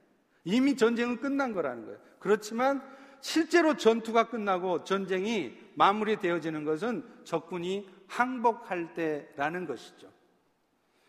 이미 0.45 0.77
전쟁은 0.77 1.21
끝난 1.21 1.53
거라는 1.53 1.85
거예요. 1.85 1.99
그렇지만 2.19 2.83
실제로 3.21 3.77
전투가 3.77 4.29
끝나고 4.29 4.85
전쟁이 4.85 5.59
마무리되어지는 5.75 6.65
것은 6.65 7.05
적군이 7.25 7.89
항복할 8.07 8.95
때라는 8.95 9.67
것이죠. 9.67 10.09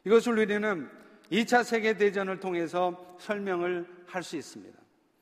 이것을 0.05 0.37
우리는 0.37 0.89
2차 1.31 1.63
세계대전을 1.63 2.39
통해서 2.39 3.15
설명을 3.19 3.87
할 4.07 4.23
수 4.23 4.37
있습니다. 4.37 4.77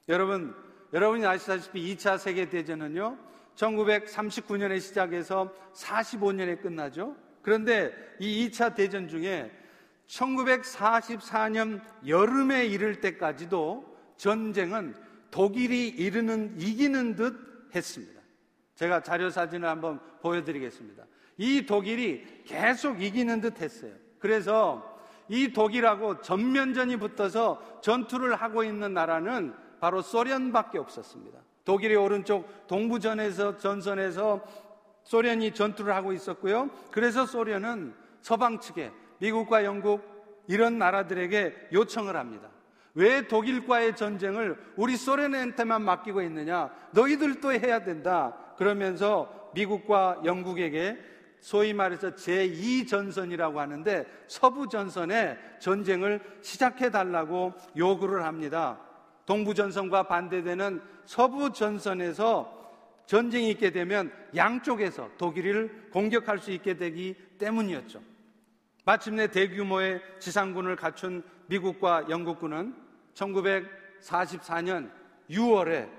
여러분, 0.09 0.53
여러분이 0.91 1.25
아시다시피 1.25 1.95
2차 1.95 2.17
세계대전은요, 2.17 3.17
1939년에 3.55 4.79
시작해서 4.79 5.53
45년에 5.73 6.61
끝나죠. 6.61 7.15
그런데 7.41 7.93
이 8.19 8.47
2차 8.49 8.75
대전 8.75 9.07
중에 9.07 9.51
1944년 10.07 11.81
여름에 12.05 12.65
이를 12.65 13.01
때까지도 13.01 13.92
전쟁은 14.23 14.95
독일이 15.31 15.89
이르는, 15.89 16.55
이기는 16.57 17.17
듯 17.17 17.35
했습니다. 17.75 18.21
제가 18.73 19.03
자료 19.03 19.29
사진을 19.29 19.67
한번 19.67 19.99
보여드리겠습니다. 20.21 21.03
이 21.35 21.65
독일이 21.65 22.23
계속 22.45 23.01
이기는 23.01 23.41
듯 23.41 23.59
했어요. 23.59 23.91
그래서 24.19 24.97
이 25.27 25.51
독일하고 25.51 26.21
전면전이 26.21 26.95
붙어서 26.97 27.81
전투를 27.81 28.35
하고 28.35 28.63
있는 28.63 28.93
나라는 28.93 29.53
바로 29.81 30.01
소련밖에 30.01 30.77
없었습니다. 30.77 31.39
독일의 31.65 31.97
오른쪽 31.97 32.67
동부전에서 32.67 33.57
전선에서 33.57 34.41
소련이 35.03 35.53
전투를 35.53 35.93
하고 35.93 36.13
있었고요. 36.13 36.69
그래서 36.91 37.25
소련은 37.25 37.93
서방 38.21 38.61
측에 38.61 38.89
미국과 39.17 39.65
영국 39.65 40.01
이런 40.47 40.77
나라들에게 40.77 41.71
요청을 41.73 42.15
합니다. 42.15 42.52
왜 42.95 43.27
독일과의 43.27 43.95
전쟁을 43.95 44.57
우리 44.75 44.95
소련한테만 44.95 45.81
맡기고 45.81 46.21
있느냐? 46.23 46.69
너희들도 46.91 47.51
해야 47.53 47.83
된다. 47.83 48.37
그러면서 48.57 49.51
미국과 49.55 50.21
영국에게 50.25 50.97
소위 51.39 51.73
말해서 51.73 52.11
제2전선이라고 52.11 53.55
하는데 53.55 54.05
서부전선에 54.27 55.37
전쟁을 55.59 56.21
시작해 56.41 56.89
달라고 56.89 57.53
요구를 57.75 58.23
합니다. 58.23 58.79
동부전선과 59.25 60.03
반대되는 60.03 60.81
서부전선에서 61.05 62.63
전쟁이 63.05 63.49
있게 63.51 63.71
되면 63.71 64.11
양쪽에서 64.35 65.09
독일을 65.17 65.89
공격할 65.91 66.39
수 66.39 66.51
있게 66.51 66.77
되기 66.77 67.15
때문이었죠. 67.37 68.01
마침내 68.85 69.27
대규모의 69.27 70.01
지상군을 70.19 70.75
갖춘 70.75 71.23
미국과 71.47 72.05
영국군은 72.09 72.82
1944년 73.13 74.89
6월에 75.29 75.89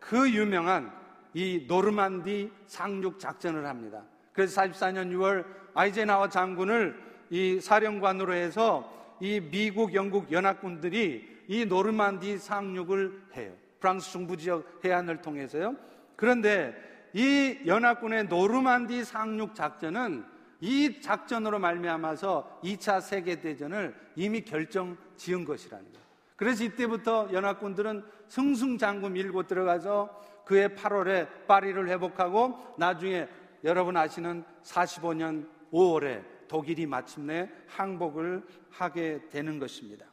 그 0.00 0.30
유명한 0.30 0.92
이 1.32 1.64
노르만디 1.66 2.52
상륙 2.66 3.18
작전을 3.18 3.66
합니다. 3.66 4.02
그래서 4.32 4.60
44년 4.62 5.10
6월 5.12 5.44
아이젠하워 5.74 6.28
장군을 6.28 7.02
이 7.30 7.60
사령관으로 7.60 8.32
해서 8.32 9.16
이 9.20 9.40
미국, 9.40 9.94
영국 9.94 10.30
연합군들이 10.30 11.44
이 11.48 11.64
노르만디 11.64 12.38
상륙을 12.38 13.22
해요. 13.36 13.52
프랑스 13.80 14.10
중부 14.12 14.36
지역 14.36 14.80
해안을 14.84 15.20
통해서요. 15.20 15.76
그런데 16.16 16.74
이 17.12 17.58
연합군의 17.66 18.24
노르만디 18.24 19.04
상륙 19.04 19.54
작전은 19.54 20.24
이 20.60 21.00
작전으로 21.00 21.58
말미암아서 21.58 22.60
2차 22.64 23.00
세계 23.00 23.40
대전을 23.40 23.94
이미 24.16 24.40
결정 24.40 24.96
지은 25.16 25.44
것이라는 25.44 25.84
거예요. 25.84 26.03
그래서 26.36 26.64
이때부터 26.64 27.28
연합군들은 27.32 28.04
승승장구 28.28 29.10
밀고 29.10 29.46
들어가서 29.46 30.42
그해 30.44 30.68
8월에 30.68 31.46
파리를 31.46 31.88
회복하고 31.88 32.74
나중에 32.78 33.28
여러분 33.62 33.96
아시는 33.96 34.44
45년 34.62 35.48
5월에 35.72 36.48
독일이 36.48 36.86
마침내 36.86 37.50
항복을 37.68 38.46
하게 38.70 39.28
되는 39.30 39.58
것입니다. 39.58 40.06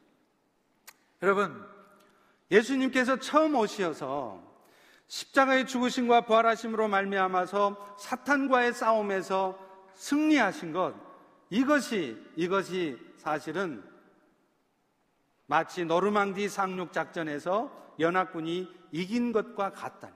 여러분, 1.22 1.64
예수님께서 2.50 3.18
처음 3.18 3.54
오셔서 3.54 4.42
십자가의 5.06 5.66
죽으심과 5.66 6.22
부활하심으로 6.22 6.88
말미암아서 6.88 7.96
사탄과의 7.98 8.72
싸움에서 8.72 9.58
승리하신 9.94 10.72
것 10.72 10.94
이것이 11.50 12.16
이것이 12.36 12.98
사실은 13.18 13.84
마치 15.52 15.84
노르망디 15.84 16.48
상륙 16.48 16.94
작전에서 16.94 17.70
연합군이 18.00 18.72
이긴 18.90 19.32
것과 19.32 19.72
같다. 19.72 20.08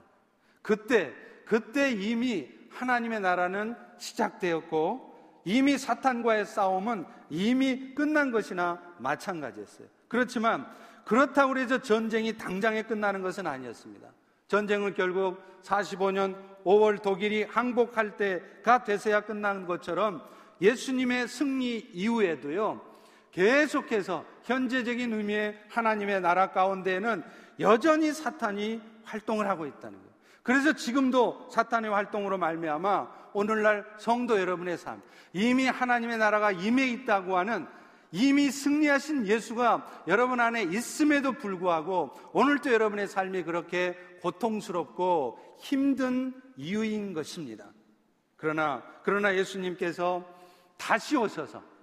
그때 0.63 1.13
그때 1.45 1.91
이미 1.91 2.49
하나님의 2.71 3.21
나라는 3.21 3.77
시작되었고 3.99 5.43
이미 5.45 5.77
사탄과의 5.77 6.47
싸움은 6.47 7.05
이미 7.29 7.95
끝난 7.95 8.31
것이나 8.31 8.81
마찬가지였어요. 8.97 9.87
그렇지만 10.09 10.67
그렇다고 11.05 11.59
해서 11.59 11.83
전쟁이 11.83 12.39
당장에 12.39 12.85
끝나는 12.85 13.21
것은 13.21 13.47
아니었습니다. 13.47 14.09
전쟁은 14.49 14.95
결국 14.95 15.43
45년 15.63 16.35
5월 16.65 17.03
독일이 17.03 17.43
항복할 17.43 18.17
때가 18.17 18.85
돼서야 18.85 19.21
끝난 19.21 19.67
것처럼 19.67 20.23
예수님의 20.63 21.29
승리 21.29 21.91
이후에도요, 21.93 22.81
계속해서 23.37 24.25
현재적인 24.45 25.13
의미의 25.13 25.63
하나님의 25.69 26.23
나라 26.23 26.53
가운데에는 26.53 27.23
여전히 27.61 28.13
사탄이 28.13 28.81
활동을 29.05 29.47
하고 29.47 29.67
있다는 29.67 29.99
거예요. 29.99 30.17
그래서 30.43 30.73
지금도 30.73 31.51
사탄의 31.51 31.91
활동으로 31.91 32.39
말미암아 32.39 33.27
오늘날 33.35 33.85
성도 33.99 34.41
여러분의 34.41 34.79
삶, 34.79 35.03
이미 35.35 35.67
하나님의 35.67 36.17
나라가 36.17 36.51
임해 36.51 36.87
있다고 36.89 37.37
하는 37.37 37.67
이미 38.11 38.51
승리하신 38.51 39.27
예수가 39.27 40.05
여러분 40.09 40.41
안에 40.41 40.63
있음에도 40.63 41.33
불구하고 41.33 42.13
오늘도 42.33 42.73
여러분의 42.73 43.07
삶이 43.07 43.43
그렇게 43.43 43.99
고통스럽고 44.23 45.57
힘든 45.61 46.33
이유인 46.57 47.13
것입니다. 47.13 47.67
그러나, 48.37 48.83
그러나 49.03 49.35
예수님께서 49.35 50.25
다시 50.79 51.17
오셔서 51.17 51.76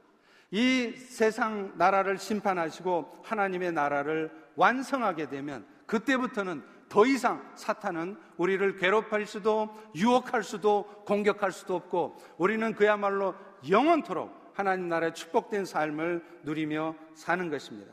이 0.54 0.94
세상 0.96 1.74
나라를 1.78 2.20
심판하시고 2.20 3.24
하나님의 3.24 3.72
나라를 3.72 4.30
완성하게 4.56 5.28
되면 5.28 5.66
그때부터는 5.88 6.62
더 6.90 7.08
이상 7.08 7.52
사탄은 7.56 8.18
우리를 8.38 8.78
괴롭힐 8.78 9.26
수도 9.26 9.76
유혹할 9.96 10.44
수도 10.44 10.84
공격할 11.08 11.52
수도 11.52 11.76
없고 11.76 12.18
우리는 12.38 12.72
그야말로 12.76 13.34
영원토록 13.68 14.52
하나님 14.54 14.90
나라의 14.90 15.16
축복된 15.16 15.66
삶을 15.66 16.24
누리며 16.44 16.94
사는 17.16 17.50
것입니다. 17.50 17.92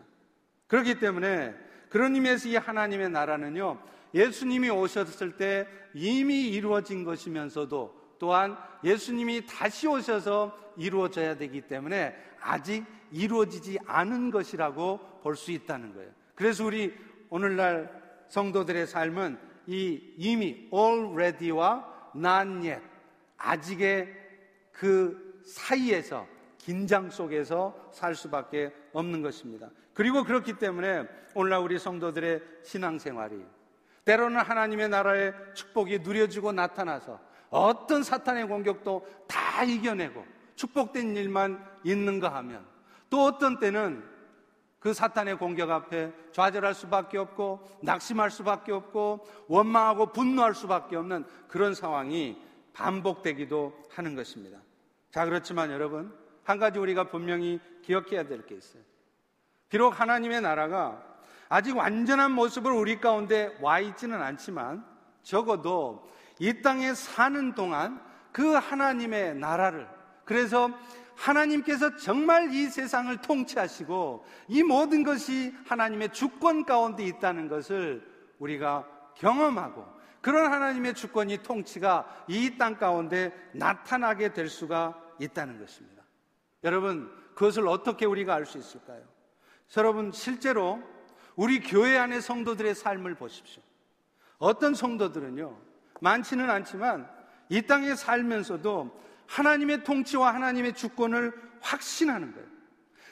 그렇기 0.66 0.98
때문에 0.98 1.54
그런 1.88 2.14
의미에서 2.14 2.50
이 2.50 2.56
하나님의 2.56 3.08
나라는요, 3.08 3.80
예수님이 4.12 4.68
오셨을 4.68 5.38
때 5.38 5.66
이미 5.94 6.48
이루어진 6.50 7.04
것이면서도 7.04 8.16
또한 8.18 8.58
예수님이 8.84 9.46
다시 9.46 9.88
오셔서 9.88 10.54
이루어져야 10.76 11.36
되기 11.36 11.62
때문에 11.62 12.14
아직 12.40 12.84
이루어지지 13.12 13.78
않은 13.86 14.30
것이라고 14.30 14.98
볼 15.22 15.36
수 15.36 15.50
있다는 15.50 15.94
거예요. 15.94 16.10
그래서 16.34 16.64
우리 16.64 16.94
오늘날 17.28 17.90
성도들의 18.28 18.86
삶은 18.86 19.38
이 19.66 20.14
이미 20.16 20.68
already와 20.72 22.12
not 22.16 22.66
yet 22.66 22.82
아직의 23.36 24.08
그 24.72 25.40
사이에서 25.44 26.26
긴장 26.58 27.10
속에서 27.10 27.90
살 27.92 28.14
수밖에 28.14 28.72
없는 28.92 29.22
것입니다. 29.22 29.70
그리고 29.94 30.24
그렇기 30.24 30.54
때문에 30.58 31.06
오늘날 31.34 31.60
우리 31.60 31.78
성도들의 31.78 32.42
신앙생활이 32.64 33.44
때로는 34.04 34.40
하나님의 34.40 34.88
나라의 34.88 35.34
축복이 35.54 36.00
누려지고 36.00 36.52
나타나서 36.52 37.20
어떤 37.50 38.02
사탄의 38.02 38.46
공격도 38.46 39.06
다 39.26 39.64
이겨내고 39.64 40.24
축복된 40.60 41.16
일만 41.16 41.64
있는가 41.84 42.34
하면 42.34 42.66
또 43.08 43.24
어떤 43.24 43.58
때는 43.58 44.04
그 44.78 44.92
사탄의 44.92 45.38
공격 45.38 45.70
앞에 45.70 46.12
좌절할 46.32 46.74
수밖에 46.74 47.16
없고 47.16 47.66
낙심할 47.82 48.30
수밖에 48.30 48.70
없고 48.72 49.26
원망하고 49.48 50.12
분노할 50.12 50.54
수밖에 50.54 50.96
없는 50.96 51.24
그런 51.48 51.74
상황이 51.74 52.38
반복되기도 52.74 53.74
하는 53.90 54.14
것입니다. 54.14 54.58
자, 55.10 55.24
그렇지만 55.24 55.70
여러분, 55.70 56.14
한 56.44 56.58
가지 56.58 56.78
우리가 56.78 57.04
분명히 57.04 57.58
기억해야 57.82 58.24
될 58.24 58.44
게 58.44 58.54
있어요. 58.54 58.82
비록 59.70 59.98
하나님의 59.98 60.42
나라가 60.42 61.02
아직 61.48 61.74
완전한 61.76 62.32
모습을 62.32 62.70
우리 62.70 63.00
가운데 63.00 63.56
와 63.62 63.80
있지는 63.80 64.20
않지만 64.20 64.84
적어도 65.22 66.06
이 66.38 66.60
땅에 66.60 66.92
사는 66.94 67.54
동안 67.54 68.00
그 68.30 68.52
하나님의 68.52 69.36
나라를 69.36 69.99
그래서 70.30 70.70
하나님께서 71.16 71.96
정말 71.96 72.54
이 72.54 72.66
세상을 72.66 73.20
통치하시고 73.20 74.24
이 74.46 74.62
모든 74.62 75.02
것이 75.02 75.52
하나님의 75.66 76.12
주권 76.12 76.64
가운데 76.64 77.02
있다는 77.04 77.48
것을 77.48 78.08
우리가 78.38 78.86
경험하고 79.16 79.84
그런 80.20 80.52
하나님의 80.52 80.94
주권이 80.94 81.38
통치가 81.38 82.24
이 82.28 82.56
땅 82.56 82.78
가운데 82.78 83.32
나타나게 83.54 84.32
될 84.32 84.48
수가 84.48 84.96
있다는 85.18 85.58
것입니다. 85.58 86.04
여러분, 86.62 87.12
그것을 87.34 87.66
어떻게 87.66 88.06
우리가 88.06 88.32
알 88.32 88.46
수 88.46 88.56
있을까요? 88.56 89.02
여러분, 89.76 90.12
실제로 90.12 90.80
우리 91.34 91.58
교회 91.58 91.98
안의 91.98 92.22
성도들의 92.22 92.76
삶을 92.76 93.16
보십시오. 93.16 93.64
어떤 94.38 94.74
성도들은요, 94.74 95.58
많지는 96.00 96.48
않지만 96.48 97.10
이 97.48 97.62
땅에 97.62 97.96
살면서도 97.96 99.09
하나님의 99.30 99.84
통치와 99.84 100.34
하나님의 100.34 100.74
주권을 100.74 101.32
확신하는 101.60 102.32
거예요. 102.32 102.48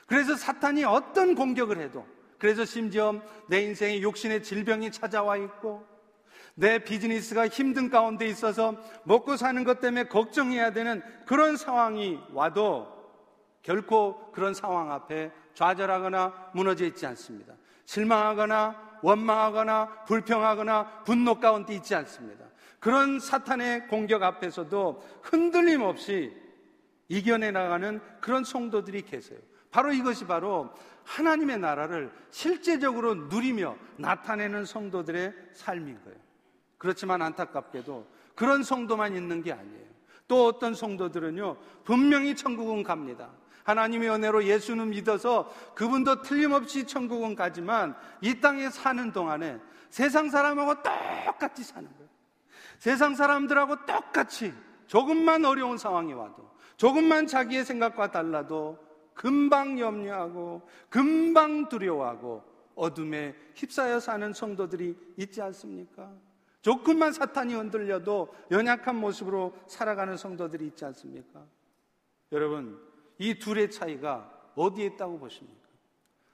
그래서 0.06 0.36
사탄이 0.36 0.84
어떤 0.84 1.34
공격을 1.34 1.78
해도 1.78 2.06
그래서 2.38 2.64
심지어 2.64 3.20
내 3.48 3.60
인생에 3.60 4.02
욕심의 4.02 4.42
질병이 4.42 4.90
찾아와 4.90 5.36
있고 5.36 5.86
내 6.54 6.82
비즈니스가 6.82 7.48
힘든 7.48 7.88
가운데 7.88 8.26
있어서 8.26 8.74
먹고 9.04 9.36
사는 9.36 9.62
것 9.62 9.80
때문에 9.80 10.08
걱정해야 10.08 10.72
되는 10.72 11.02
그런 11.24 11.56
상황이 11.56 12.18
와도 12.32 12.98
결코 13.62 14.32
그런 14.32 14.54
상황 14.54 14.90
앞에 14.90 15.30
좌절하거나 15.54 16.50
무너져 16.52 16.84
있지 16.86 17.06
않습니다. 17.06 17.54
실망하거나 17.84 18.98
원망하거나 19.02 20.04
불평하거나 20.06 21.04
분노 21.04 21.38
가운데 21.38 21.74
있지 21.74 21.94
않습니다. 21.94 22.47
그런 22.80 23.18
사탄의 23.18 23.88
공격 23.88 24.22
앞에서도 24.22 25.02
흔들림 25.22 25.82
없이 25.82 26.34
이겨내 27.08 27.50
나가는 27.50 28.00
그런 28.20 28.44
성도들이 28.44 29.02
계세요. 29.02 29.38
바로 29.70 29.92
이것이 29.92 30.26
바로 30.26 30.70
하나님의 31.04 31.58
나라를 31.58 32.12
실제적으로 32.30 33.14
누리며 33.14 33.76
나타내는 33.96 34.64
성도들의 34.64 35.34
삶인 35.52 36.02
거예요. 36.04 36.18
그렇지만 36.76 37.22
안타깝게도 37.22 38.06
그런 38.34 38.62
성도만 38.62 39.16
있는 39.16 39.42
게 39.42 39.52
아니에요. 39.52 39.88
또 40.28 40.46
어떤 40.46 40.74
성도들은요, 40.74 41.56
분명히 41.84 42.36
천국은 42.36 42.82
갑니다. 42.82 43.30
하나님의 43.64 44.10
은혜로 44.10 44.44
예수는 44.44 44.90
믿어서 44.90 45.52
그분도 45.74 46.22
틀림없이 46.22 46.86
천국은 46.86 47.34
가지만 47.34 47.96
이 48.20 48.40
땅에 48.40 48.70
사는 48.70 49.12
동안에 49.12 49.58
세상 49.90 50.30
사람하고 50.30 50.82
똑같이 50.82 51.64
사는 51.64 51.88
거예요. 51.88 52.08
세상 52.78 53.14
사람들하고 53.14 53.86
똑같이 53.86 54.54
조금만 54.86 55.44
어려운 55.44 55.76
상황이 55.76 56.12
와도 56.12 56.48
조금만 56.76 57.26
자기의 57.26 57.64
생각과 57.64 58.10
달라도 58.10 58.78
금방 59.14 59.78
염려하고 59.78 60.62
금방 60.88 61.68
두려워하고 61.68 62.44
어둠에 62.76 63.34
휩싸여 63.56 63.98
사는 63.98 64.32
성도들이 64.32 64.96
있지 65.16 65.42
않습니까? 65.42 66.12
조금만 66.62 67.12
사탄이 67.12 67.54
흔들려도 67.54 68.32
연약한 68.52 68.94
모습으로 68.96 69.56
살아가는 69.66 70.16
성도들이 70.16 70.66
있지 70.68 70.84
않습니까? 70.84 71.44
여러분, 72.30 72.80
이 73.18 73.38
둘의 73.38 73.70
차이가 73.72 74.30
어디에 74.54 74.86
있다고 74.86 75.18
보십니까? 75.18 75.68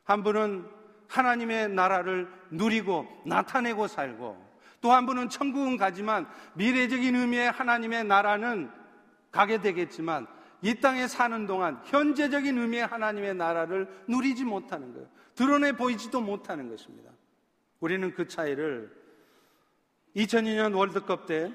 한 0.04 0.22
분은 0.22 0.68
하나님의 1.08 1.70
나라를 1.70 2.28
누리고 2.50 3.06
나타내고 3.24 3.86
살고 3.86 4.53
또 4.84 4.92
한 4.92 5.06
분은 5.06 5.30
천국은 5.30 5.78
가지만 5.78 6.28
미래적인 6.52 7.16
의미의 7.16 7.50
하나님의 7.50 8.04
나라는 8.04 8.70
가게 9.30 9.58
되겠지만 9.62 10.26
이 10.60 10.74
땅에 10.74 11.08
사는 11.08 11.46
동안 11.46 11.80
현재적인 11.86 12.58
의미의 12.58 12.84
하나님의 12.84 13.34
나라를 13.34 13.88
누리지 14.08 14.44
못하는 14.44 14.92
거예요. 14.92 15.08
드러내 15.34 15.72
보이지도 15.72 16.20
못하는 16.20 16.68
것입니다. 16.68 17.10
우리는 17.80 18.12
그 18.12 18.28
차이를 18.28 18.94
2002년 20.16 20.76
월드컵 20.76 21.24
때 21.24 21.50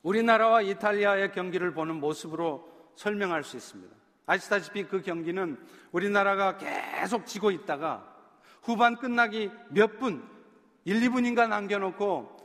우리나라와 0.00 0.62
이탈리아의 0.62 1.32
경기를 1.32 1.74
보는 1.74 1.96
모습으로 1.96 2.66
설명할 2.96 3.44
수 3.44 3.58
있습니다. 3.58 3.94
아시다시피 4.24 4.84
그 4.84 5.02
경기는 5.02 5.58
우리나라가 5.92 6.56
계속 6.56 7.26
지고 7.26 7.50
있다가 7.50 8.02
후반 8.62 8.96
끝나기 8.96 9.50
몇 9.68 9.98
분, 9.98 10.33
1, 10.84 11.00
2분인가 11.00 11.48
남겨놓고 11.48 12.36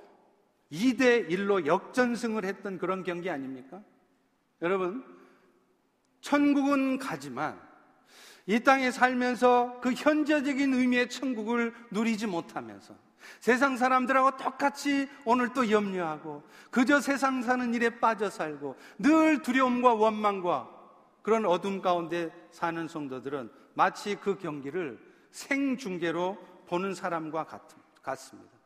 2대 0.71 1.29
1로 1.29 1.65
역전승을 1.65 2.45
했던 2.45 2.77
그런 2.77 3.03
경기 3.03 3.29
아닙니까? 3.29 3.81
여러분, 4.61 5.03
천국은 6.21 6.97
가지만 6.97 7.59
이 8.45 8.59
땅에 8.59 8.91
살면서 8.91 9.79
그 9.81 9.93
현재적인 9.93 10.73
의미의 10.73 11.09
천국을 11.09 11.73
누리지 11.91 12.27
못하면서 12.27 12.95
세상 13.39 13.77
사람들하고 13.77 14.37
똑같이 14.37 15.07
오늘 15.25 15.53
또 15.53 15.69
염려하고 15.69 16.43
그저 16.71 16.99
세상 16.99 17.41
사는 17.41 17.73
일에 17.73 17.99
빠져 17.99 18.29
살고 18.29 18.75
늘 18.97 19.41
두려움과 19.41 19.93
원망과 19.93 20.69
그런 21.21 21.45
어둠 21.45 21.81
가운데 21.81 22.31
사는 22.51 22.87
성도들은 22.87 23.51
마치 23.75 24.15
그 24.15 24.37
경기를 24.37 24.99
생중계로 25.31 26.37
보는 26.67 26.95
사람과 26.95 27.45
같, 27.45 27.61
같습니다. 28.01 28.59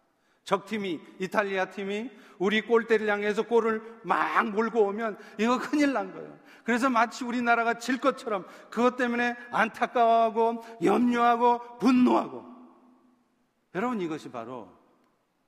적팀이, 0.43 0.99
이탈리아 1.19 1.69
팀이 1.69 2.11
우리 2.37 2.61
골대를 2.61 3.07
향해서 3.09 3.43
골을 3.43 3.81
막 4.03 4.49
몰고 4.49 4.81
오면 4.87 5.17
이거 5.37 5.57
큰일 5.57 5.93
난 5.93 6.11
거예요. 6.11 6.37
그래서 6.65 6.89
마치 6.89 7.23
우리나라가 7.23 7.75
질 7.75 7.99
것처럼 7.99 8.45
그것 8.69 8.95
때문에 8.97 9.35
안타까워하고 9.51 10.63
염려하고 10.83 11.77
분노하고 11.77 12.45
여러분 13.75 14.01
이것이 14.01 14.29
바로 14.29 14.69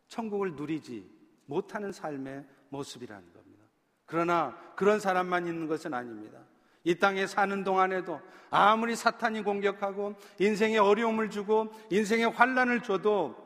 천국을 0.07 0.53
누리지 0.55 1.09
못하는 1.45 1.91
삶의 1.91 2.45
모습이라는 2.69 3.33
겁니다. 3.33 3.65
그러나 4.05 4.57
그런 4.75 4.99
사람만 4.99 5.47
있는 5.47 5.67
것은 5.67 5.93
아닙니다. 5.93 6.39
이 6.83 6.95
땅에 6.95 7.27
사는 7.27 7.63
동안에도 7.63 8.21
아무리 8.49 8.95
사탄이 8.95 9.41
공격하고 9.41 10.15
인생에 10.39 10.77
어려움을 10.77 11.29
주고 11.29 11.73
인생에 11.89 12.25
환란을 12.25 12.81
줘도 12.81 13.44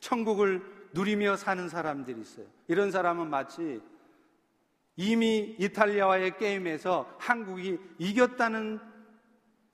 천국을 0.00 0.62
누리며 0.92 1.36
사는 1.36 1.68
사람들이 1.68 2.20
있어요. 2.20 2.46
이런 2.68 2.90
사람은 2.90 3.28
마치 3.28 3.80
이미 4.96 5.54
이탈리아와의 5.58 6.38
게임에서 6.38 7.14
한국이 7.18 7.78
이겼다는 7.98 8.80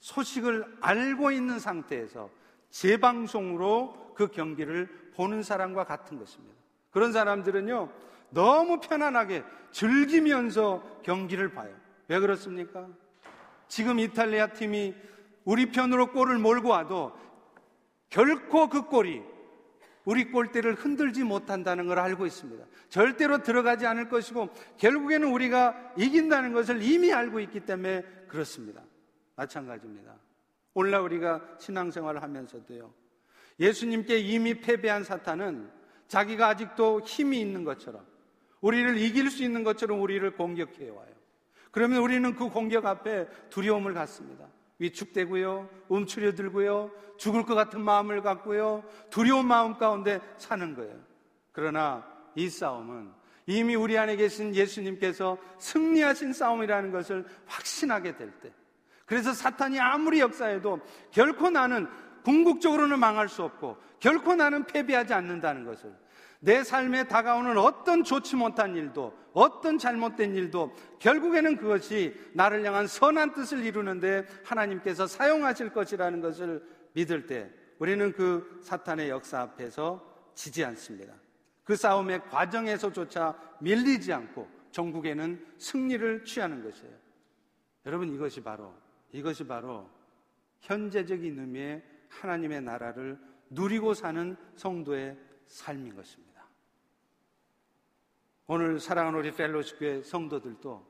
소식을 0.01 0.79
알고 0.81 1.31
있는 1.31 1.61
상태에서 1.61 2.29
재방송으로 2.71 4.15
그 4.17 4.29
경기를 4.29 4.89
보는 5.15 5.43
사람과 5.43 5.85
같은 5.85 6.19
것입니다. 6.19 6.57
그런 6.91 7.13
사람들은요, 7.13 7.89
너무 8.31 8.81
편안하게 8.81 9.45
즐기면서 9.71 10.83
경기를 11.03 11.53
봐요. 11.53 11.73
왜 12.09 12.19
그렇습니까? 12.19 12.89
지금 13.69 13.99
이탈리아 13.99 14.49
팀이 14.49 14.95
우리 15.45 15.71
편으로 15.71 16.13
골을 16.13 16.39
몰고 16.39 16.69
와도 16.69 17.17
결코 18.11 18.69
그 18.69 18.83
골이 18.83 19.23
우리 20.05 20.31
꼴대를 20.31 20.75
흔들지 20.75 21.23
못한다는 21.23 21.87
걸 21.87 21.99
알고 21.99 22.27
있습니다. 22.27 22.65
절대로 22.89 23.43
들어가지 23.43 23.87
않을 23.87 24.09
것이고 24.09 24.49
결국에는 24.79 25.29
우리가 25.29 25.95
이긴다는 25.97 26.53
것을 26.53 26.83
이미 26.83 27.13
알고 27.13 27.41
있기 27.41 27.61
때문에 27.61 28.03
그렇습니다. 28.29 28.83
마찬가지입니다. 29.37 30.15
오늘날 30.75 31.03
우리가 31.03 31.41
신앙생활을 31.59 32.23
하면서도요. 32.23 32.93
예수님께 33.61 34.19
이미 34.19 34.61
패배한 34.61 35.05
사탄은 35.05 35.71
자기가 36.09 36.49
아직도 36.49 37.03
힘이 37.03 37.41
있는 37.41 37.65
것처럼 37.65 38.05
우리를 38.61 38.99
이길 38.99 39.31
수 39.31 39.43
있는 39.45 39.65
것처럼 39.65 40.01
우리를 40.01 40.29
공격해 40.37 40.89
와요. 40.89 41.13
그러면 41.71 42.03
우리는 42.03 42.35
그 42.35 42.49
공격 42.49 42.87
앞에 42.87 43.29
두려움을 43.51 43.95
갖습니다. 43.95 44.47
위축되고요, 44.83 45.69
움츠려 45.89 46.35
들고요, 46.35 46.91
죽을 47.17 47.45
것 47.45 47.55
같은 47.55 47.81
마음을 47.81 48.21
갖고요, 48.21 48.83
두려운 49.11 49.47
마음 49.47 49.79
가운데 49.79 50.21
사는 50.39 50.75
거예요. 50.75 50.99
그러나 51.53 52.05
이 52.35 52.49
싸움은 52.49 53.13
이미 53.47 53.75
우리 53.75 53.97
안에 53.97 54.17
계신 54.17 54.55
예수님께서 54.55 55.39
승리하신 55.59 56.33
싸움이라는 56.33 56.91
것을 56.91 57.25
확신하게 57.47 58.17
될 58.17 58.31
때, 58.41 58.53
그래서 59.07 59.33
사탄이 59.33 59.79
아무리 59.79 60.21
역사해도 60.21 60.81
결코 61.11 61.51
나는 61.51 61.89
궁극적으로는 62.25 62.99
망할 62.99 63.29
수 63.29 63.43
없고, 63.43 63.77
결코 64.01 64.35
나는 64.35 64.65
패배하지 64.65 65.15
않는다는 65.15 65.65
것을 65.65 65.95
내 66.45 66.65
삶에 66.65 67.05
다가오는 67.05 67.57
어떤 67.57 68.03
좋지 68.03 68.35
못한 68.35 68.75
일도, 68.75 69.17
어떤 69.33 69.79
잘못된 69.79 70.35
일도 70.35 70.75
결국에는 70.99 71.57
그것이 71.57 72.17
나를 72.35 72.65
향한 72.65 72.89
선한 72.89 73.33
뜻을 73.33 73.65
이루는데 73.65 74.27
하나님께서 74.45 75.07
사용하실 75.07 75.73
것이라는 75.73 76.21
것을 76.21 76.67
믿을 76.95 77.27
때 77.27 77.49
우리는 77.79 78.13
그 78.13 78.59
사탄의 78.61 79.09
역사 79.09 79.41
앞에서 79.41 80.05
지지 80.35 80.65
않습니다. 80.65 81.15
그 81.63 81.77
싸움의 81.77 82.25
과정에서조차 82.25 83.39
밀리지 83.61 84.13
않고 84.13 84.49
전국에는 84.73 85.47
승리를 85.59 86.25
취하는 86.25 86.65
것이에요. 86.65 86.93
여러분 87.87 88.13
이것이 88.13 88.43
바로 88.43 88.75
이것이 89.13 89.47
바로 89.47 89.89
현재적인 90.59 91.39
의미의 91.39 91.85
하나님의 92.09 92.63
나라를 92.63 93.17
누리고 93.49 93.95
사는 93.95 94.37
성도의 94.57 95.17
삶인 95.47 95.95
것입니다. 95.95 96.32
오늘 98.47 98.81
사랑하는 98.81 99.19
우리 99.19 99.33
펠로시 99.33 99.77
교회 99.77 100.03
성도들도 100.03 100.85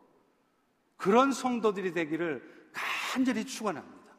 그런 0.96 1.32
성도들이 1.32 1.92
되기를 1.92 2.42
간절히 2.72 3.44
축원합니다. 3.44 4.12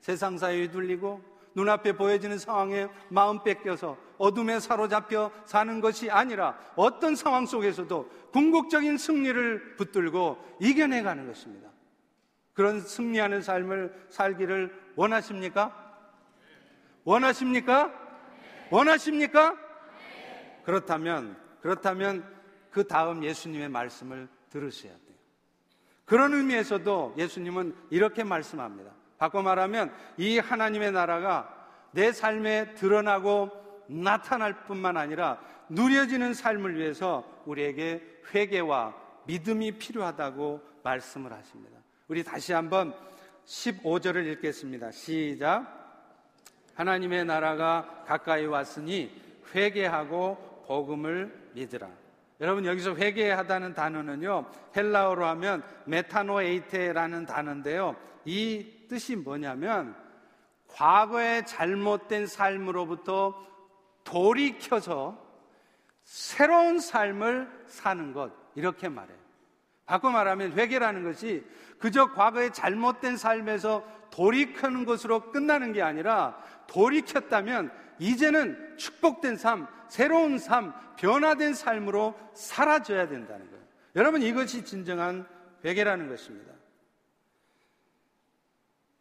세상 0.00 0.38
사회에 0.38 0.70
둘리고 0.70 1.22
눈앞에 1.54 1.92
보여지는 1.92 2.38
상황에 2.38 2.88
마음 3.08 3.42
뺏겨서 3.42 3.96
어둠에 4.18 4.60
사로잡혀 4.60 5.30
사는 5.44 5.80
것이 5.80 6.10
아니라 6.10 6.58
어떤 6.76 7.14
상황 7.14 7.44
속에서도 7.46 8.08
궁극적인 8.32 8.96
승리를 8.96 9.76
붙들고 9.76 10.38
이겨내가는 10.60 11.26
것입니다. 11.26 11.70
그런 12.54 12.80
승리하는 12.80 13.42
삶을 13.42 14.06
살기를 14.08 14.92
원하십니까? 14.96 15.74
원하십니까? 17.04 17.92
원하십니까? 18.70 19.56
그렇다면, 20.64 21.36
그렇다면 21.60 22.41
그 22.72 22.88
다음 22.88 23.22
예수님의 23.22 23.68
말씀을 23.68 24.28
들으셔야 24.50 24.92
돼요. 24.92 25.16
그런 26.04 26.34
의미에서도 26.34 27.14
예수님은 27.16 27.76
이렇게 27.90 28.24
말씀합니다. 28.24 28.92
바꿔 29.18 29.42
말하면 29.42 29.94
이 30.16 30.38
하나님의 30.38 30.92
나라가 30.92 31.68
내 31.92 32.10
삶에 32.10 32.74
드러나고 32.74 33.50
나타날 33.88 34.64
뿐만 34.64 34.96
아니라 34.96 35.38
누려지는 35.68 36.34
삶을 36.34 36.76
위해서 36.76 37.24
우리에게 37.46 38.02
회개와 38.34 38.94
믿음이 39.26 39.78
필요하다고 39.78 40.60
말씀을 40.82 41.32
하십니다. 41.32 41.78
우리 42.08 42.24
다시 42.24 42.52
한번 42.52 42.94
15절을 43.44 44.26
읽겠습니다. 44.32 44.90
시작. 44.90 45.82
하나님의 46.74 47.26
나라가 47.26 48.04
가까이 48.06 48.46
왔으니 48.46 49.14
회개하고 49.54 50.64
복음을 50.66 51.50
믿으라. 51.54 52.01
여러분 52.42 52.66
여기서 52.66 52.96
회개하다는 52.96 53.72
단어는요 53.72 54.46
헬라어로 54.76 55.24
하면 55.26 55.62
메타노에이테라는 55.86 57.24
단어인데요 57.24 57.96
이 58.24 58.66
뜻이 58.88 59.16
뭐냐면 59.16 59.94
과거의 60.66 61.46
잘못된 61.46 62.26
삶으로부터 62.26 63.34
돌이켜서 64.04 65.16
새로운 66.02 66.80
삶을 66.80 67.48
사는 67.66 68.12
것 68.12 68.32
이렇게 68.54 68.88
말해요. 68.88 69.16
바꿔 69.86 70.10
말하면 70.10 70.52
회개라는 70.52 71.04
것이 71.04 71.44
그저 71.78 72.12
과거의 72.12 72.52
잘못된 72.52 73.16
삶에서 73.16 73.84
돌이키는 74.10 74.84
것으로 74.84 75.30
끝나는 75.30 75.72
게 75.72 75.82
아니라 75.82 76.36
돌이켰다면 76.66 77.70
이제는 77.98 78.76
축복된 78.76 79.36
삶, 79.36 79.66
새로운 79.88 80.38
삶, 80.38 80.72
변화된 80.96 81.54
삶으로 81.54 82.18
사라져야 82.34 83.08
된다는 83.08 83.50
거예요. 83.50 83.62
여러분 83.96 84.22
이것이 84.22 84.64
진정한 84.64 85.26
회개라는 85.64 86.08
것입니다. 86.08 86.52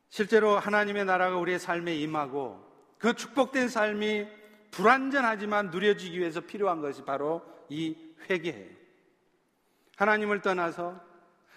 실제로 0.10 0.60
하나님의 0.60 1.06
나라가 1.06 1.38
우리의 1.38 1.58
삶에 1.58 1.96
임하고 1.96 2.70
그 2.98 3.14
축복된 3.14 3.70
삶이 3.70 4.28
불완전하지만 4.72 5.70
누려지기 5.70 6.20
위해서 6.20 6.42
필요한 6.42 6.82
것이 6.82 7.04
바로 7.04 7.42
이 7.70 7.96
회개예요. 8.30 8.76
하나님을 9.96 10.42
떠나서 10.42 11.00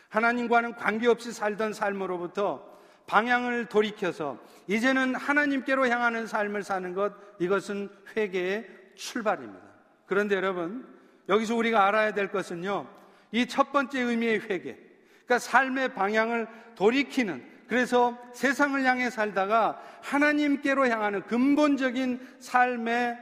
하나님과는 0.08 0.76
관계없이 0.76 1.32
살던 1.32 1.72
삶으로부터 1.72 2.73
방향을 3.06 3.66
돌이켜서 3.66 4.38
이제는 4.66 5.14
하나님께로 5.14 5.88
향하는 5.88 6.26
삶을 6.26 6.62
사는 6.62 6.94
것 6.94 7.12
이것은 7.38 7.90
회개의 8.16 8.66
출발입니다. 8.94 9.64
그런데 10.06 10.36
여러분 10.36 10.86
여기서 11.28 11.54
우리가 11.54 11.86
알아야 11.86 12.12
될 12.14 12.30
것은요. 12.30 12.86
이 13.32 13.46
첫 13.46 13.72
번째 13.72 14.00
의미의 14.00 14.40
회개. 14.48 14.76
그러니까 15.24 15.38
삶의 15.38 15.94
방향을 15.94 16.46
돌이키는 16.76 17.54
그래서 17.66 18.16
세상을 18.34 18.82
향해 18.84 19.10
살다가 19.10 19.82
하나님께로 20.02 20.86
향하는 20.86 21.22
근본적인 21.22 22.20
삶의 22.38 23.18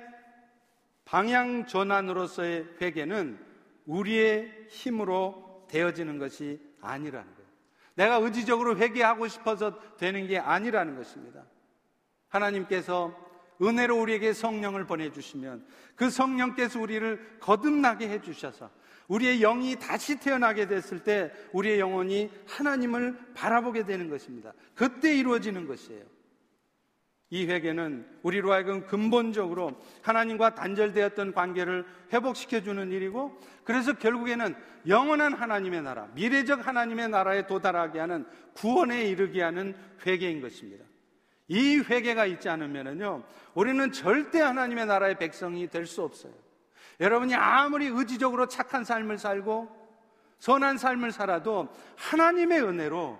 방향 1.04 1.66
전환으로서의 1.66 2.66
회개는 2.80 3.38
우리의 3.86 4.66
힘으로 4.68 5.66
되어지는 5.70 6.18
것이 6.18 6.60
아니라는 6.80 7.26
거예요. 7.34 7.41
내가 7.94 8.16
의지적으로 8.16 8.76
회개하고 8.76 9.28
싶어서 9.28 9.78
되는 9.96 10.26
게 10.26 10.38
아니라는 10.38 10.96
것입니다. 10.96 11.44
하나님께서 12.28 13.14
은혜로 13.60 14.00
우리에게 14.00 14.32
성령을 14.32 14.86
보내주시면 14.86 15.66
그 15.94 16.10
성령께서 16.10 16.80
우리를 16.80 17.38
거듭나게 17.40 18.08
해주셔서 18.08 18.70
우리의 19.08 19.40
영이 19.40 19.76
다시 19.76 20.18
태어나게 20.18 20.66
됐을 20.66 21.04
때 21.04 21.30
우리의 21.52 21.80
영혼이 21.80 22.30
하나님을 22.46 23.34
바라보게 23.34 23.84
되는 23.84 24.08
것입니다. 24.08 24.52
그때 24.74 25.14
이루어지는 25.14 25.66
것이에요. 25.66 26.04
이 27.32 27.46
회개는 27.46 28.06
우리로 28.22 28.52
하여금 28.52 28.84
근본적으로 28.84 29.72
하나님과 30.02 30.54
단절되었던 30.54 31.32
관계를 31.32 31.86
회복시켜주는 32.12 32.92
일이고 32.92 33.40
그래서 33.64 33.94
결국에는 33.94 34.54
영원한 34.86 35.32
하나님의 35.32 35.80
나라, 35.80 36.08
미래적 36.12 36.66
하나님의 36.66 37.08
나라에 37.08 37.46
도달하게 37.46 38.00
하는 38.00 38.26
구원에 38.52 39.04
이르게 39.08 39.42
하는 39.42 39.74
회개인 40.04 40.42
것입니다. 40.42 40.84
이 41.48 41.78
회개가 41.78 42.26
있지 42.26 42.50
않으면요, 42.50 43.24
우리는 43.54 43.90
절대 43.92 44.42
하나님의 44.42 44.84
나라의 44.84 45.16
백성이 45.16 45.68
될 45.68 45.86
수 45.86 46.02
없어요. 46.02 46.34
여러분이 47.00 47.34
아무리 47.34 47.86
의지적으로 47.86 48.46
착한 48.46 48.84
삶을 48.84 49.16
살고 49.16 49.74
선한 50.38 50.76
삶을 50.76 51.12
살아도 51.12 51.68
하나님의 51.96 52.62
은혜로 52.62 53.18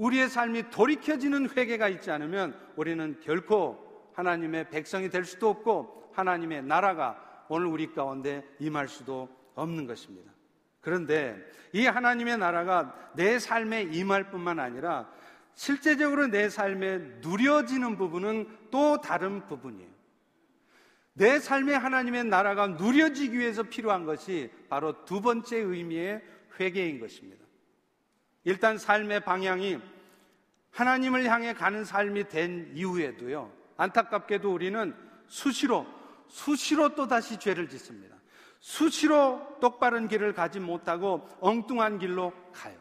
우리의 0.00 0.30
삶이 0.30 0.70
돌이켜지는 0.70 1.50
회개가 1.54 1.88
있지 1.88 2.10
않으면 2.10 2.58
우리는 2.76 3.20
결코 3.20 4.10
하나님의 4.14 4.70
백성이 4.70 5.10
될 5.10 5.24
수도 5.24 5.50
없고 5.50 6.10
하나님의 6.14 6.62
나라가 6.62 7.44
오늘 7.50 7.66
우리 7.66 7.92
가운데 7.92 8.42
임할 8.58 8.88
수도 8.88 9.28
없는 9.54 9.86
것입니다. 9.86 10.32
그런데 10.80 11.36
이 11.74 11.84
하나님의 11.84 12.38
나라가 12.38 13.10
내 13.14 13.38
삶에 13.38 13.82
임할 13.82 14.30
뿐만 14.30 14.58
아니라 14.58 15.10
실제적으로 15.54 16.28
내 16.28 16.48
삶에 16.48 16.96
누려지는 17.20 17.98
부분은 17.98 18.48
또 18.70 19.02
다른 19.02 19.46
부분이에요. 19.46 19.90
내 21.12 21.38
삶에 21.38 21.74
하나님의 21.74 22.24
나라가 22.24 22.68
누려지기 22.68 23.38
위해서 23.38 23.64
필요한 23.64 24.06
것이 24.06 24.50
바로 24.70 25.04
두 25.04 25.20
번째 25.20 25.58
의미의 25.58 26.22
회개인 26.58 27.00
것입니다. 27.00 27.39
일단 28.44 28.78
삶의 28.78 29.20
방향이 29.20 29.78
하나님을 30.70 31.24
향해 31.24 31.52
가는 31.52 31.84
삶이 31.84 32.28
된 32.28 32.70
이후에도요, 32.74 33.52
안타깝게도 33.76 34.52
우리는 34.52 34.94
수시로 35.26 35.86
수시로 36.28 36.94
또 36.94 37.06
다시 37.06 37.38
죄를 37.38 37.68
짓습니다. 37.68 38.16
수시로 38.60 39.58
똑바른 39.60 40.06
길을 40.06 40.32
가지 40.34 40.60
못하고 40.60 41.28
엉뚱한 41.40 41.98
길로 41.98 42.32
가요. 42.52 42.78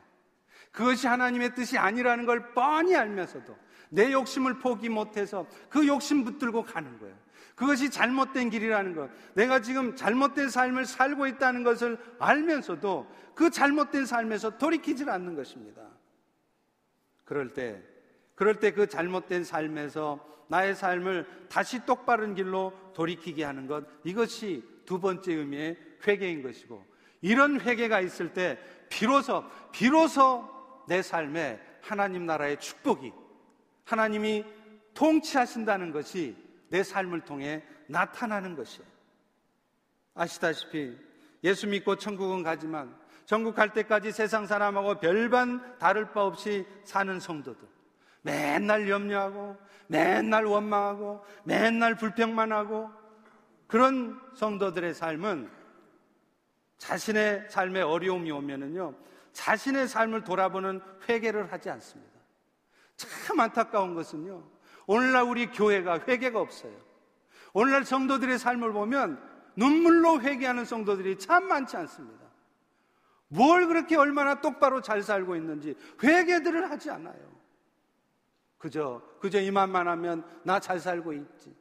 그것이 0.72 1.08
하나님의 1.08 1.56
뜻이 1.56 1.78
아니라는 1.78 2.26
걸 2.26 2.54
뻔히 2.54 2.95
알면서도 2.95 3.58
내 3.89 4.12
욕심을 4.12 4.60
포기 4.60 4.88
못해서 4.88 5.48
그 5.69 5.88
욕심 5.88 6.24
붙들고 6.24 6.63
가는 6.63 7.00
거예요. 7.00 7.15
그것이 7.60 7.89
잘못된 7.89 8.50
길이라는 8.50 8.95
것. 8.95 9.10
내가 9.34 9.62
지금 9.62 9.93
잘못된 9.93 10.50
삶을 10.50 10.86
살고 10.86 11.28
있다는 11.28 11.63
것을 11.63 11.98
알면서도 12.17 13.06
그 13.36 13.50
잘못된 13.50 14.06
삶에서 14.06 14.58
돌이키질 14.58 15.10
않는 15.10 15.36
것입니다. 15.36 15.82
그럴 17.26 17.50
때, 17.50 17.84
그럴 18.36 18.56
때 18.62 18.72
그 18.72 18.88
잘못된 18.88 19.43
삶에서 19.43 20.26
나의 20.48 20.74
삶을 20.74 21.28
다시 21.50 21.86
똑바른 21.86 22.34
길로 22.34 22.72
돌이키게 22.93 23.43
하는 23.43 23.67
것. 23.67 23.86
이것이 24.06 24.63
두 24.86 25.02
번째 25.02 25.34
의미의 25.34 25.78
회개인 26.08 26.41
것이고, 26.41 26.82
이런 27.22 27.60
회개가 27.60 28.00
있을 28.00 28.32
때 28.32 28.58
비로소, 28.88 29.43
비로소 29.74 30.50
내 30.88 31.02
삶에 31.02 31.60
하나님 31.82 32.26
나라의 32.26 32.58
축복이 32.58 33.12
하나님이 33.84 34.45
통치하신다는 34.93 35.91
것이 35.91 36.49
내 36.69 36.84
삶을 36.84 37.21
통해 37.21 37.63
나타나는 37.88 38.55
것이에요. 38.55 38.88
아시다시피 40.13 40.97
예수 41.43 41.67
믿고 41.67 41.95
천국은 41.95 42.43
가지만 42.43 42.95
천국 43.25 43.55
갈 43.55 43.73
때까지 43.73 44.12
세상 44.12 44.47
사람하고 44.47 44.99
별반 44.99 45.77
다를 45.77 46.12
바 46.12 46.25
없이 46.25 46.65
사는 46.84 47.19
성도들. 47.19 47.67
맨날 48.21 48.89
염려하고, 48.89 49.55
맨날 49.88 50.45
원망하고, 50.45 51.23
맨날 51.43 51.95
불평만 51.95 52.51
하고, 52.51 52.89
그런 53.67 54.19
성도들의 54.34 54.93
삶은 54.95 55.49
자신의 56.79 57.47
삶에 57.49 57.82
어려움이 57.82 58.32
오면은요, 58.32 58.95
자신의 59.32 59.88
삶을 59.88 60.23
돌아보는 60.23 60.82
회개를 61.08 61.51
하지 61.51 61.69
않습니다. 61.69 62.19
참 62.95 63.39
안타까운 63.39 63.93
것은요. 63.93 64.43
오늘날 64.89 65.21
우리 65.21 65.45
교회가 65.52 65.99
회개가 66.08 66.39
없어요. 66.39 66.73
오늘날 67.54 67.86
성도들의 67.86 68.39
삶을 68.39 68.73
보면 68.73 69.21
눈물로 69.56 70.19
회개하는 70.21 70.65
성도들이 70.65 71.19
참 71.19 71.47
많지 71.47 71.78
않습니다. 71.78 72.25
뭘 73.28 73.67
그렇게 73.67 73.95
얼마나 73.95 74.41
똑바로 74.41 74.82
잘 74.82 75.04
살고 75.04 75.36
있는지 75.36 75.75
회개들을 76.04 76.71
하지 76.71 76.89
않아요. 76.89 77.21
그저 78.58 79.04
그저 79.19 79.39
이만만 79.39 79.88
하면 79.88 80.25
나 80.41 80.60
잘 80.60 80.80
살고 80.80 81.13
있지. 81.13 81.56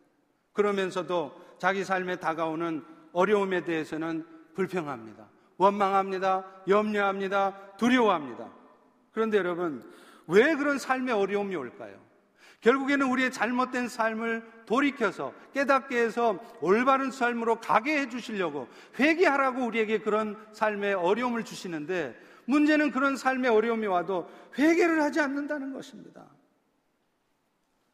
그러면서도 0.55 1.59
자기 1.59 1.85
삶에 1.85 2.17
다가오는 2.17 2.83
어려움에 3.13 3.63
대해서는 3.63 4.27
불평합니다. 4.55 5.29
원망합니다. 5.59 6.63
염려합니다. 6.67 7.77
두려워합니다. 7.77 8.51
그런데 9.13 9.37
여러분, 9.37 9.85
왜 10.27 10.55
그런 10.55 10.79
삶의 10.79 11.15
어려움이 11.15 11.55
올까요? 11.57 12.08
결국에는 12.61 13.07
우리의 13.07 13.31
잘못된 13.31 13.89
삶을 13.89 14.43
돌이켜서 14.67 15.33
깨닫게 15.55 15.97
해서 15.97 16.39
올바른 16.61 17.11
삶으로 17.11 17.61
가게 17.61 18.01
해 18.01 18.09
주시려고 18.09 18.69
회개하라고 18.99 19.65
우리에게 19.65 19.99
그런 19.99 20.37
삶의 20.53 20.95
어려움을 20.95 21.45
주시는데 21.45 22.19
문제는 22.47 22.91
그런 22.91 23.17
삶의 23.17 23.51
어려움이 23.51 23.87
와도 23.87 24.29
회개를 24.59 25.03
하지 25.03 25.21
않는다는 25.21 25.73
것입니다. 25.73 26.25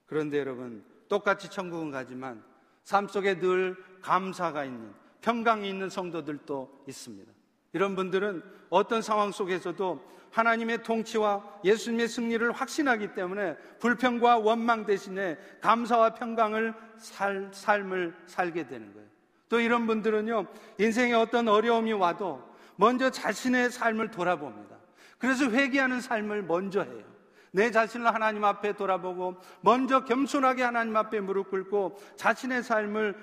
그런데 0.06 0.38
여러분, 0.38 0.84
똑같이 1.08 1.50
천국은 1.50 1.90
가지만 1.90 2.42
삶 2.84 3.08
속에 3.08 3.38
늘 3.40 3.76
감사가 4.00 4.64
있는 4.64 4.92
평강이 5.20 5.68
있는 5.68 5.88
성도들도 5.88 6.84
있습니다. 6.86 7.32
이런 7.72 7.96
분들은 7.96 8.42
어떤 8.70 9.02
상황 9.02 9.32
속에서도 9.32 10.14
하나님의 10.34 10.82
통치와 10.82 11.42
예수님의 11.62 12.08
승리를 12.08 12.50
확신하기 12.50 13.14
때문에 13.14 13.56
불평과 13.78 14.38
원망 14.38 14.84
대신에 14.84 15.38
감사와 15.60 16.14
평강을 16.14 16.74
살, 16.98 17.50
삶을 17.52 18.14
살게 18.26 18.66
되는 18.66 18.92
거예요. 18.92 19.08
또 19.48 19.60
이런 19.60 19.86
분들은요, 19.86 20.46
인생에 20.78 21.12
어떤 21.12 21.46
어려움이 21.46 21.92
와도 21.92 22.42
먼저 22.74 23.10
자신의 23.10 23.70
삶을 23.70 24.10
돌아봅니다. 24.10 24.76
그래서 25.18 25.48
회개하는 25.48 26.00
삶을 26.00 26.42
먼저 26.42 26.82
해요. 26.82 27.04
내 27.52 27.70
자신을 27.70 28.12
하나님 28.12 28.44
앞에 28.44 28.72
돌아보고 28.72 29.36
먼저 29.60 30.04
겸손하게 30.04 30.64
하나님 30.64 30.96
앞에 30.96 31.20
무릎 31.20 31.50
꿇고 31.50 31.96
자신의 32.16 32.64
삶을 32.64 33.14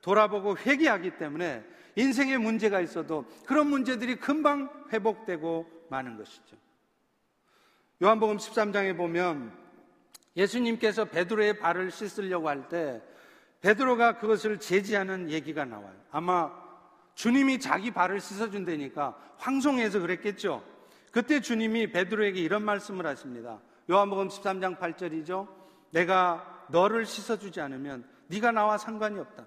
돌아보고 0.00 0.56
회개하기 0.56 1.18
때문에 1.18 1.62
인생에 1.96 2.38
문제가 2.38 2.80
있어도 2.80 3.24
그런 3.46 3.68
문제들이 3.68 4.16
금방 4.16 4.68
회복되고 4.92 5.86
마는 5.90 6.16
것이죠. 6.16 6.56
요한복음 8.02 8.36
13장에 8.36 8.96
보면 8.96 9.52
예수님께서 10.36 11.04
베드로의 11.06 11.58
발을 11.58 11.90
씻으려고 11.90 12.48
할 12.48 12.68
때 12.68 13.00
베드로가 13.64 14.18
그것을 14.18 14.60
제지하는 14.60 15.30
얘기가 15.30 15.64
나와요. 15.64 15.94
아마 16.10 16.52
주님이 17.14 17.60
자기 17.60 17.90
발을 17.90 18.20
씻어준다니까 18.20 19.16
황송해서 19.38 20.00
그랬겠죠. 20.00 20.62
그때 21.10 21.40
주님이 21.40 21.90
베드로에게 21.90 22.40
이런 22.40 22.62
말씀을 22.62 23.06
하십니다. 23.06 23.60
요한복음 23.90 24.28
13장 24.28 24.78
8절이죠. 24.78 25.48
내가 25.92 26.66
너를 26.68 27.06
씻어주지 27.06 27.62
않으면 27.62 28.04
네가 28.26 28.52
나와 28.52 28.76
상관이 28.76 29.18
없다. 29.18 29.46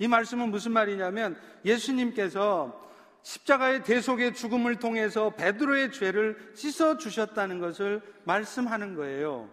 이 0.00 0.08
말씀은 0.08 0.50
무슨 0.50 0.72
말이냐면 0.72 1.36
예수님께서 1.64 2.90
십자가의 3.22 3.84
대속의 3.84 4.34
죽음을 4.34 4.76
통해서 4.76 5.28
베드로의 5.36 5.92
죄를 5.92 6.52
씻어 6.54 6.96
주셨다는 6.96 7.60
것을 7.60 8.00
말씀하는 8.24 8.94
거예요. 8.94 9.50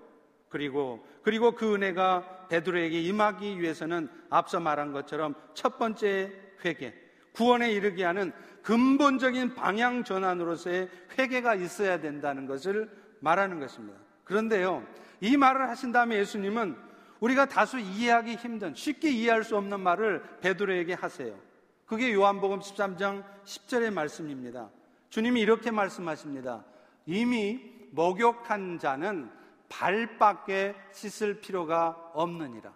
그리고 0.48 1.06
그리고 1.22 1.52
그 1.52 1.76
은혜가 1.76 2.48
베드로에게 2.48 3.02
임하기 3.02 3.60
위해서는 3.60 4.08
앞서 4.30 4.62
말한 4.62 4.94
것처럼 4.94 5.36
첫 5.54 5.78
번째 5.78 6.32
회개, 6.64 6.94
구원에 7.34 7.74
이르게 7.74 8.06
하는 8.06 8.32
근본적인 8.64 9.54
방향 9.54 10.06
전환으로서의 10.06 10.90
회개가 11.18 11.56
있어야 11.56 12.00
된다는 12.00 12.46
것을 12.46 12.90
말하는 13.20 13.60
것입니다. 13.60 14.00
그런데요, 14.24 14.88
이 15.20 15.36
말을 15.36 15.68
하신 15.68 15.92
다음에 15.92 16.18
예수님은 16.20 16.87
우리가 17.20 17.46
다소 17.46 17.78
이해하기 17.80 18.36
힘든, 18.36 18.76
쉽게 18.76 19.10
이해할 19.10 19.44
수 19.44 19.58
없는 19.58 19.80
말을 19.80 20.40
베드로에게 20.42 20.94
하세요. 20.94 21.38
그게 21.86 22.14
요한복음 22.14 22.60
13장 22.60 23.24
10절의 23.46 23.94
말씀입니다. 23.94 24.70
주님이 25.10 25.42
이렇게 25.42 25.72
말씀하십니다. 25.72 26.66
이미 27.06 27.62
목욕한 27.92 28.80
자는 28.80 29.32
발밖에 29.70 30.76
씻을 30.92 31.40
필요가 31.40 32.12
없느니라. 32.14 32.74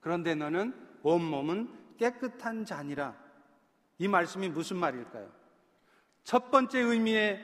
그런데 0.00 0.34
너는 0.34 0.74
온몸은 1.02 1.68
깨끗한 1.98 2.64
자니라. 2.64 3.14
이 3.98 4.08
말씀이 4.08 4.48
무슨 4.48 4.76
말일까요? 4.76 5.30
첫 6.24 6.50
번째 6.50 6.80
의미의 6.80 7.40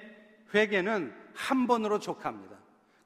회개는 0.52 1.14
한 1.34 1.66
번으로 1.66 1.98
족합니다. 1.98 2.51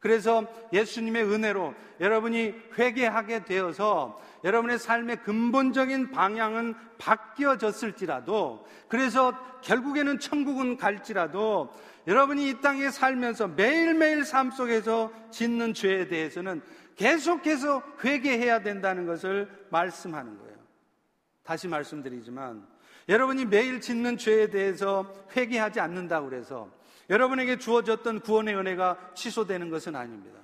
그래서 0.07 0.47
예수님의 0.73 1.25
은혜로 1.25 1.75
여러분이 1.99 2.55
회개하게 2.79 3.45
되어서 3.45 4.23
여러분의 4.45 4.79
삶의 4.79 5.25
근본적인 5.25 6.13
방향은 6.13 6.77
바뀌어졌을지라도 6.97 8.65
그래서 8.87 9.37
결국에는 9.63 10.21
천국은 10.21 10.77
갈지라도 10.77 11.73
여러분이 12.07 12.49
이 12.49 12.61
땅에 12.61 12.89
살면서 12.89 13.49
매일매일 13.49 14.25
삶 14.25 14.53
속에서 14.53 15.11
짓는 15.33 15.75
죄에 15.75 16.07
대해서는 16.07 16.63
계속해서 16.95 17.83
회개해야 18.05 18.63
된다는 18.63 19.07
것을 19.07 19.49
말씀하는 19.71 20.39
거예요. 20.39 20.57
다시 21.43 21.67
말씀드리지만 21.67 22.65
여러분이 23.09 23.47
매일 23.47 23.81
짓는 23.81 24.19
죄에 24.19 24.51
대해서 24.51 25.13
회개하지 25.37 25.81
않는다고 25.81 26.29
그래서 26.29 26.76
여러분에게 27.09 27.59
주어졌던 27.59 28.21
구원의 28.21 28.57
은혜가 28.57 29.13
취소되는 29.15 29.71
것은 29.71 29.95
아닙니다. 29.97 30.41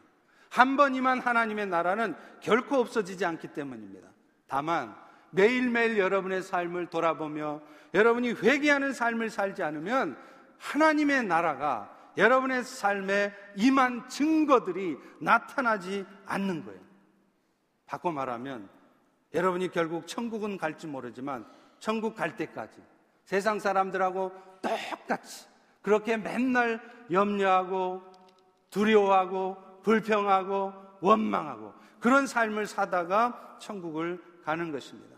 한 0.48 0.76
번이만 0.76 1.20
하나님의 1.20 1.66
나라는 1.66 2.14
결코 2.40 2.76
없어지지 2.76 3.24
않기 3.24 3.48
때문입니다. 3.48 4.08
다만 4.46 4.94
매일매일 5.30 5.98
여러분의 5.98 6.42
삶을 6.42 6.86
돌아보며 6.86 7.62
여러분이 7.94 8.32
회개하는 8.32 8.92
삶을 8.92 9.30
살지 9.30 9.62
않으면 9.62 10.16
하나님의 10.58 11.24
나라가 11.24 11.90
여러분의 12.16 12.64
삶에 12.64 13.32
임한 13.56 14.08
증거들이 14.08 14.98
나타나지 15.20 16.04
않는 16.26 16.64
거예요. 16.64 16.80
바꿔 17.86 18.12
말하면 18.12 18.68
여러분이 19.34 19.70
결국 19.70 20.06
천국은 20.06 20.58
갈지 20.58 20.86
모르지만 20.86 21.46
천국 21.78 22.14
갈 22.14 22.36
때까지 22.36 22.76
세상 23.24 23.58
사람들하고 23.58 24.32
똑같이 24.60 25.46
그렇게 25.82 26.16
맨날 26.16 26.80
염려하고 27.10 28.02
두려워하고 28.70 29.56
불평하고 29.82 30.72
원망하고 31.00 31.74
그런 32.00 32.26
삶을 32.26 32.66
사다가 32.66 33.58
천국을 33.60 34.22
가는 34.44 34.72
것입니다. 34.72 35.16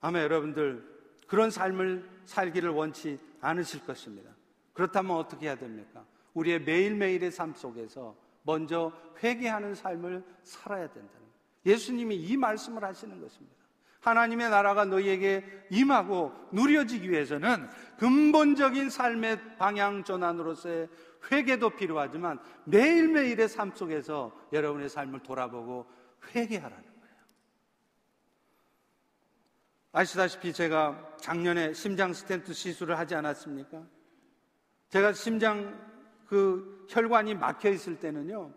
아마 0.00 0.22
여러분들 0.22 0.88
그런 1.26 1.50
삶을 1.50 2.08
살기를 2.24 2.70
원치 2.70 3.18
않으실 3.40 3.84
것입니다. 3.84 4.30
그렇다면 4.72 5.16
어떻게 5.16 5.46
해야 5.46 5.56
됩니까? 5.56 6.04
우리의 6.34 6.62
매일매일의 6.62 7.30
삶 7.30 7.54
속에서 7.54 8.16
먼저 8.42 8.92
회개하는 9.22 9.74
삶을 9.74 10.24
살아야 10.42 10.88
된다는. 10.88 11.20
예수님이 11.66 12.16
이 12.16 12.36
말씀을 12.36 12.82
하시는 12.82 13.20
것입니다. 13.20 13.59
하나님의 14.00 14.50
나라가 14.50 14.84
너희에게 14.84 15.44
임하고 15.70 16.32
누려지기 16.52 17.10
위해서는 17.10 17.68
근본적인 17.98 18.88
삶의 18.88 19.56
방향 19.58 20.04
전환으로서의 20.04 20.88
회개도 21.30 21.70
필요하지만 21.70 22.38
매일매일의 22.64 23.48
삶 23.48 23.72
속에서 23.74 24.32
여러분의 24.52 24.88
삶을 24.88 25.20
돌아보고 25.20 25.86
회개하라는 26.34 26.82
거예요. 26.82 27.14
아시다시피 29.92 30.52
제가 30.54 31.16
작년에 31.18 31.74
심장 31.74 32.14
스탠트 32.14 32.54
시술을 32.54 32.98
하지 32.98 33.14
않았습니까? 33.14 33.82
제가 34.88 35.12
심장 35.12 35.78
그 36.26 36.86
혈관이 36.88 37.34
막혀 37.34 37.68
있을 37.70 37.98
때는요, 37.98 38.54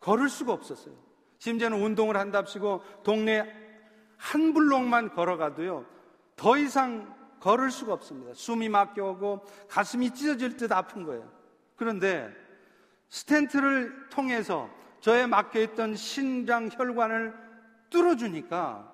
걸을 0.00 0.28
수가 0.28 0.52
없었어요. 0.52 0.94
심지어는 1.38 1.82
운동을 1.82 2.16
한답시고 2.16 2.82
동네 3.02 3.63
한 4.16 4.54
블록만 4.54 5.14
걸어가도요, 5.14 5.84
더 6.36 6.56
이상 6.56 7.14
걸을 7.40 7.70
수가 7.70 7.92
없습니다. 7.92 8.32
숨이 8.34 8.68
막혀오고 8.68 9.44
가슴이 9.68 10.10
찢어질 10.12 10.56
듯 10.56 10.72
아픈 10.72 11.04
거예요. 11.04 11.30
그런데 11.76 12.32
스탠트를 13.08 14.08
통해서 14.08 14.70
저의 15.00 15.26
막혀있던 15.26 15.94
신장 15.94 16.70
혈관을 16.72 17.34
뚫어주니까 17.90 18.92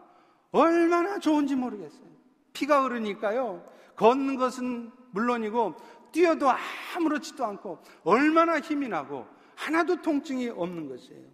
얼마나 0.51 1.19
좋은지 1.19 1.55
모르겠어요. 1.55 2.11
피가 2.53 2.83
흐르니까요. 2.83 3.65
걷는 3.97 4.37
것은 4.37 4.91
물론이고 5.13 5.77
뛰어도 6.13 6.49
아무렇지도 6.97 7.45
않고 7.45 7.79
얼마나 8.03 8.59
힘이 8.59 8.89
나고 8.89 9.27
하나도 9.55 10.03
통증이 10.03 10.49
없는 10.49 10.89
것이에요. 10.89 11.29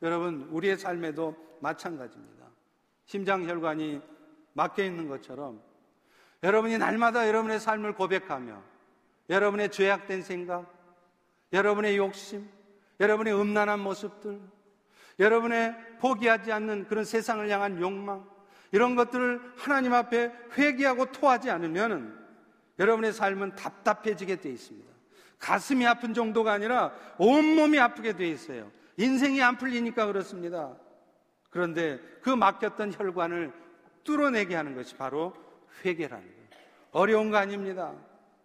여러분, 0.00 0.48
우리의 0.50 0.78
삶에도 0.78 1.36
마찬가지입니다. 1.60 2.41
심장 3.04 3.46
혈관이 3.46 4.00
막혀 4.54 4.84
있는 4.84 5.08
것처럼 5.08 5.60
여러분이 6.42 6.78
날마다 6.78 7.28
여러분의 7.28 7.60
삶을 7.60 7.94
고백하며 7.94 8.62
여러분의 9.30 9.70
죄악된 9.70 10.22
생각, 10.22 10.72
여러분의 11.52 11.96
욕심, 11.96 12.48
여러분의 13.00 13.34
음란한 13.34 13.80
모습들, 13.80 14.40
여러분의 15.18 15.74
포기하지 16.00 16.52
않는 16.52 16.86
그런 16.86 17.04
세상을 17.04 17.48
향한 17.48 17.80
욕망, 17.80 18.26
이런 18.72 18.96
것들을 18.96 19.40
하나님 19.56 19.92
앞에 19.92 20.32
회개하고 20.56 21.12
토하지 21.12 21.50
않으면 21.50 22.18
여러분의 22.78 23.12
삶은 23.12 23.54
답답해지게 23.54 24.36
되어 24.36 24.52
있습니다. 24.52 24.90
가슴이 25.38 25.86
아픈 25.86 26.14
정도가 26.14 26.52
아니라 26.52 26.92
온몸이 27.18 27.78
아프게 27.78 28.14
되어 28.14 28.26
있어요. 28.26 28.72
인생이 28.96 29.42
안 29.42 29.58
풀리니까 29.58 30.06
그렇습니다. 30.06 30.74
그런데 31.52 32.00
그 32.22 32.30
막혔던 32.30 32.94
혈관을 32.94 33.52
뚫어내게 34.04 34.56
하는 34.56 34.74
것이 34.74 34.96
바로 34.96 35.34
회개라는 35.84 36.24
거예요. 36.24 36.48
어려운 36.92 37.30
거 37.30 37.36
아닙니다. 37.36 37.92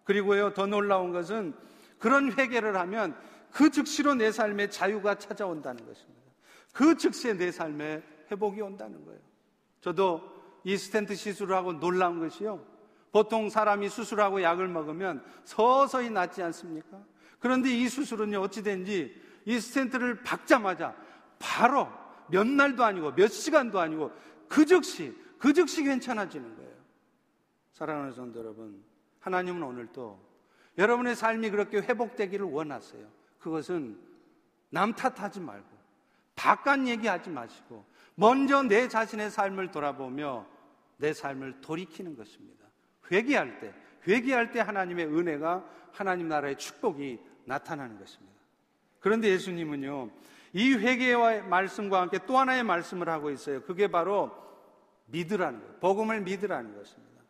그리고요, 0.04 0.54
더 0.54 0.68
놀라운 0.68 1.12
것은 1.12 1.54
그런 1.98 2.32
회개를 2.34 2.76
하면 2.76 3.18
그 3.52 3.72
즉시로 3.72 4.14
내 4.14 4.32
삶에 4.32 4.70
자유가 4.70 5.16
찾아온다는 5.16 5.86
것입니다. 5.86 6.22
그 6.74 6.96
즉시에 6.98 7.34
내 7.34 7.50
삶에 7.50 8.04
회복이 8.30 8.62
온다는 8.62 9.04
거예요. 9.06 9.20
저도 9.80 10.22
이 10.66 10.76
스탠트 10.76 11.16
시술을 11.16 11.56
하고 11.56 11.74
놀라운 11.80 12.20
것이요. 12.20 12.64
보통 13.14 13.50
사람이 13.50 13.88
수술하고 13.88 14.44
약을 14.44 14.68
먹으면 14.68 15.24
서서히 15.46 16.10
낫지 16.10 16.44
않습니까? 16.44 17.00
그런데 17.40 17.70
이 17.70 17.88
수술은요, 17.88 18.42
어찌된지 18.42 19.16
이 19.46 19.60
stent를 19.60 20.24
박자마자 20.24 20.94
바로 21.40 21.88
몇 22.30 22.46
날도 22.48 22.84
아니고 22.84 23.14
몇 23.14 23.28
시간도 23.28 23.80
아니고 23.80 24.12
그 24.48 24.66
즉시, 24.66 25.16
그 25.40 25.54
즉시 25.54 25.84
괜찮아지는 25.84 26.56
거예요. 26.56 26.72
사랑하는 27.74 28.14
성도 28.14 28.40
여러분, 28.40 28.84
하나님은 29.20 29.62
오늘도 29.62 30.28
여러분의 30.78 31.16
삶이 31.16 31.50
그렇게 31.50 31.78
회복되기를 31.78 32.46
원하세요. 32.46 33.08
그것은 33.40 34.00
남 34.70 34.94
탓하지 34.94 35.40
말고 35.40 35.68
바깥 36.36 36.88
얘기하지 36.88 37.30
마시고 37.30 37.86
먼저 38.16 38.64
내 38.64 38.88
자신의 38.88 39.32
삶을 39.32 39.72
돌아보며 39.72 40.46
내 40.98 41.14
삶을 41.14 41.62
돌이키는 41.62 42.16
것입니다. 42.16 42.66
회개할 43.12 43.60
때, 43.60 43.74
회개할 44.08 44.52
때 44.52 44.60
하나님의 44.60 45.06
은혜가 45.08 45.64
하나님 45.92 46.28
나라의 46.28 46.58
축복이 46.58 47.20
나타나는 47.46 48.00
것입니다. 48.00 48.36
그런데 49.00 49.30
예수님은요, 49.30 50.10
이 50.54 50.74
회개의 50.74 51.44
말씀과 51.44 52.02
함께 52.02 52.20
또 52.26 52.38
하나의 52.38 52.64
말씀을 52.64 53.10
하고 53.10 53.30
있어요. 53.30 53.62
그게 53.62 53.88
바로 53.88 54.32
믿으라는 55.08 55.60
거예요. 55.60 55.74
복음을 55.80 56.22
믿으라는 56.22 56.76
것입니다. 56.76 57.24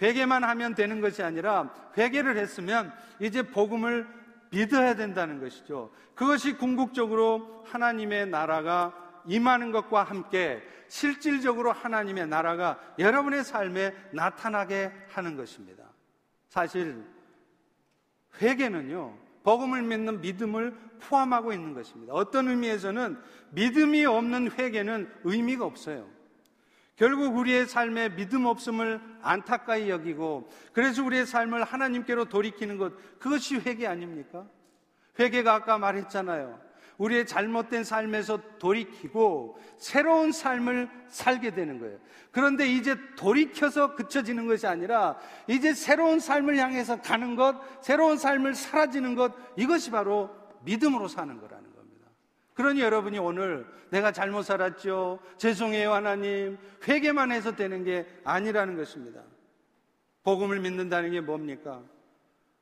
회개만 0.00 0.44
하면 0.44 0.74
되는 0.74 1.00
것이 1.00 1.22
아니라 1.22 1.72
회개를 1.96 2.36
했으면 2.36 2.92
이제 3.20 3.42
복음을 3.42 4.06
믿어야 4.50 4.94
된다는 4.94 5.40
것이죠. 5.40 5.92
그것이 6.14 6.56
궁극적으로 6.56 7.64
하나님의 7.66 8.28
나라가 8.28 8.94
임하는 9.26 9.70
것과 9.70 10.02
함께 10.02 10.62
실질적으로 10.88 11.72
하나님의 11.72 12.26
나라가 12.26 12.80
여러분의 12.98 13.44
삶에 13.44 13.94
나타나게 14.12 14.92
하는 15.10 15.36
것입니다. 15.36 15.84
사실 16.48 17.04
회개는요. 18.40 19.29
복음을 19.50 19.82
믿는 19.82 20.20
믿음을 20.20 20.72
포함하고 21.00 21.52
있는 21.52 21.74
것입니다. 21.74 22.12
어떤 22.12 22.46
의미에서는 22.46 23.18
믿음이 23.50 24.04
없는 24.04 24.52
회개는 24.52 25.10
의미가 25.24 25.64
없어요. 25.64 26.08
결국 26.94 27.36
우리의 27.36 27.66
삶에 27.66 28.14
믿음 28.14 28.46
없음을 28.46 29.00
안타까이 29.22 29.90
여기고 29.90 30.48
그래서 30.72 31.02
우리의 31.02 31.26
삶을 31.26 31.64
하나님께로 31.64 32.26
돌이키는 32.26 32.78
것 32.78 32.92
그것이 33.18 33.56
회개 33.56 33.88
아닙니까? 33.88 34.46
회개가 35.18 35.52
아까 35.52 35.78
말했잖아요. 35.78 36.69
우리의 37.00 37.26
잘못된 37.26 37.82
삶에서 37.82 38.40
돌이키고 38.58 39.58
새로운 39.78 40.32
삶을 40.32 40.88
살게 41.08 41.52
되는 41.52 41.80
거예요. 41.80 41.98
그런데 42.30 42.66
이제 42.68 42.94
돌이켜서 43.16 43.94
그쳐지는 43.94 44.46
것이 44.46 44.66
아니라 44.66 45.18
이제 45.46 45.72
새로운 45.72 46.20
삶을 46.20 46.58
향해서 46.58 47.00
가는 47.00 47.36
것, 47.36 47.56
새로운 47.82 48.18
삶을 48.18 48.54
사라지는 48.54 49.14
것, 49.14 49.32
이것이 49.56 49.90
바로 49.90 50.30
믿음으로 50.64 51.08
사는 51.08 51.40
거라는 51.40 51.74
겁니다. 51.74 52.06
그러니 52.52 52.82
여러분이 52.82 53.18
오늘 53.18 53.66
내가 53.88 54.12
잘못 54.12 54.42
살았죠. 54.42 55.20
죄송해요, 55.38 55.92
하나님. 55.94 56.58
회개만 56.86 57.32
해서 57.32 57.56
되는 57.56 57.82
게 57.82 58.06
아니라는 58.24 58.76
것입니다. 58.76 59.22
복음을 60.22 60.60
믿는다는 60.60 61.12
게 61.12 61.22
뭡니까? 61.22 61.82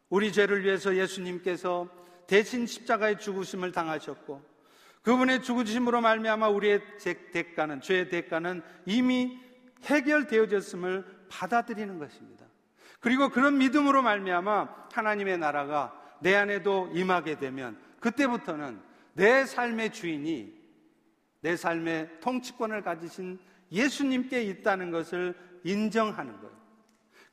우리 0.09 0.32
죄를 0.32 0.64
위해서 0.64 0.95
예수님께서 0.95 1.89
대신 2.29 2.66
십자가의 2.66 3.18
죽으심을 3.18 3.72
당하셨고 3.72 4.41
그분의 5.03 5.43
죽으심으로 5.43 6.03
말미암아 6.03 6.49
우리의 6.51 6.83
대가는 7.33 7.81
죄의 7.81 8.11
대가는 8.11 8.62
이미 8.85 9.41
해결되어졌음을 9.85 11.05
받아들이는 11.31 11.99
것입니다. 11.99 12.47
그리고 13.01 13.31
그런 13.31 13.57
믿음으로 13.59 14.03
말미암아 14.03 14.89
하나님의 14.93 15.39
나라가 15.39 15.99
내 16.20 16.35
안에도 16.35 16.91
임하게 16.93 17.39
되면 17.39 17.79
그때부터는 18.01 18.79
내 19.14 19.47
삶의 19.47 19.93
주인이 19.93 20.53
내 21.41 21.57
삶의 21.57 22.20
통치권을 22.20 22.83
가지신 22.83 23.39
예수님께 23.72 24.43
있다는 24.43 24.91
것을 24.91 25.35
인정하는 25.64 26.37
거예요. 26.41 26.59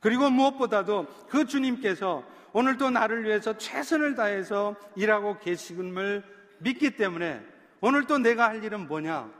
그리고 0.00 0.30
무엇보다도 0.30 1.06
그 1.28 1.44
주님께서 1.44 2.24
오늘도 2.56 2.88
나를 2.88 3.24
위해서 3.24 3.58
최선을 3.58 4.14
다해서 4.14 4.76
일하고 4.94 5.38
계심을 5.40 6.24
믿기 6.60 6.96
때문에 6.96 7.44
오늘도 7.82 8.16
내가 8.20 8.48
할 8.48 8.64
일은 8.64 8.88
뭐냐? 8.88 9.30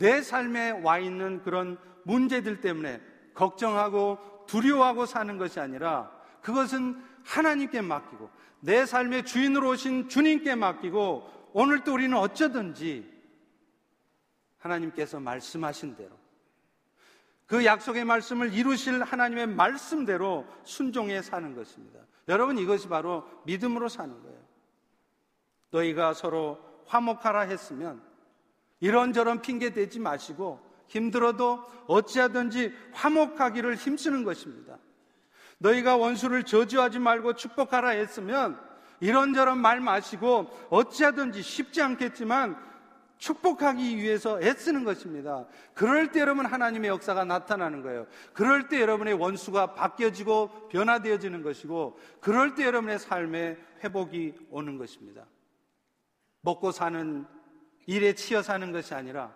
내 0.00 0.20
삶에 0.22 0.72
와 0.82 0.98
있는 0.98 1.40
그런 1.44 1.78
문제들 2.02 2.60
때문에 2.60 3.00
걱정하고 3.32 4.18
두려워하고 4.48 5.06
사는 5.06 5.38
것이 5.38 5.60
아니라 5.60 6.10
그것은 6.42 7.00
하나님께 7.22 7.80
맡기고 7.82 8.28
내 8.58 8.86
삶의 8.86 9.24
주인으로 9.24 9.70
오신 9.70 10.08
주님께 10.08 10.56
맡기고 10.56 11.50
오늘도 11.52 11.94
우리는 11.94 12.16
어쩌든지 12.16 13.08
하나님께서 14.58 15.20
말씀하신 15.20 15.94
대로 15.94 16.18
그 17.46 17.64
약속의 17.64 18.04
말씀을 18.04 18.52
이루실 18.52 19.02
하나님의 19.02 19.46
말씀대로 19.46 20.46
순종해 20.64 21.22
사는 21.22 21.54
것입니다. 21.54 22.00
여러분 22.28 22.58
이것이 22.58 22.88
바로 22.88 23.24
믿음으로 23.44 23.88
사는 23.88 24.20
거예요. 24.22 24.38
너희가 25.70 26.12
서로 26.14 26.58
화목하라 26.86 27.42
했으면 27.42 28.02
이런저런 28.80 29.42
핑계 29.42 29.70
대지 29.70 30.00
마시고 30.00 30.60
힘들어도 30.88 31.64
어찌하든지 31.86 32.72
화목하기를 32.92 33.76
힘쓰는 33.76 34.24
것입니다. 34.24 34.78
너희가 35.58 35.96
원수를 35.96 36.44
저주하지 36.44 36.98
말고 36.98 37.34
축복하라 37.34 37.90
했으면 37.90 38.60
이런저런 39.00 39.58
말 39.58 39.80
마시고 39.80 40.46
어찌하든지 40.70 41.42
쉽지 41.42 41.82
않겠지만 41.82 42.56
축복하기 43.18 43.96
위해서 43.96 44.40
애쓰는 44.40 44.84
것입니다. 44.84 45.46
그럴 45.74 46.12
때 46.12 46.20
여러분 46.20 46.44
하나님의 46.46 46.90
역사가 46.90 47.24
나타나는 47.24 47.82
거예요. 47.82 48.06
그럴 48.32 48.68
때 48.68 48.80
여러분의 48.80 49.14
원수가 49.14 49.74
바뀌어지고 49.74 50.68
변화되어지는 50.68 51.42
것이고 51.42 51.98
그럴 52.20 52.54
때 52.54 52.64
여러분의 52.64 52.98
삶에 52.98 53.56
회복이 53.82 54.34
오는 54.50 54.76
것입니다. 54.78 55.24
먹고 56.42 56.72
사는 56.72 57.26
일에 57.86 58.14
치여 58.14 58.42
사는 58.42 58.70
것이 58.72 58.94
아니라 58.94 59.32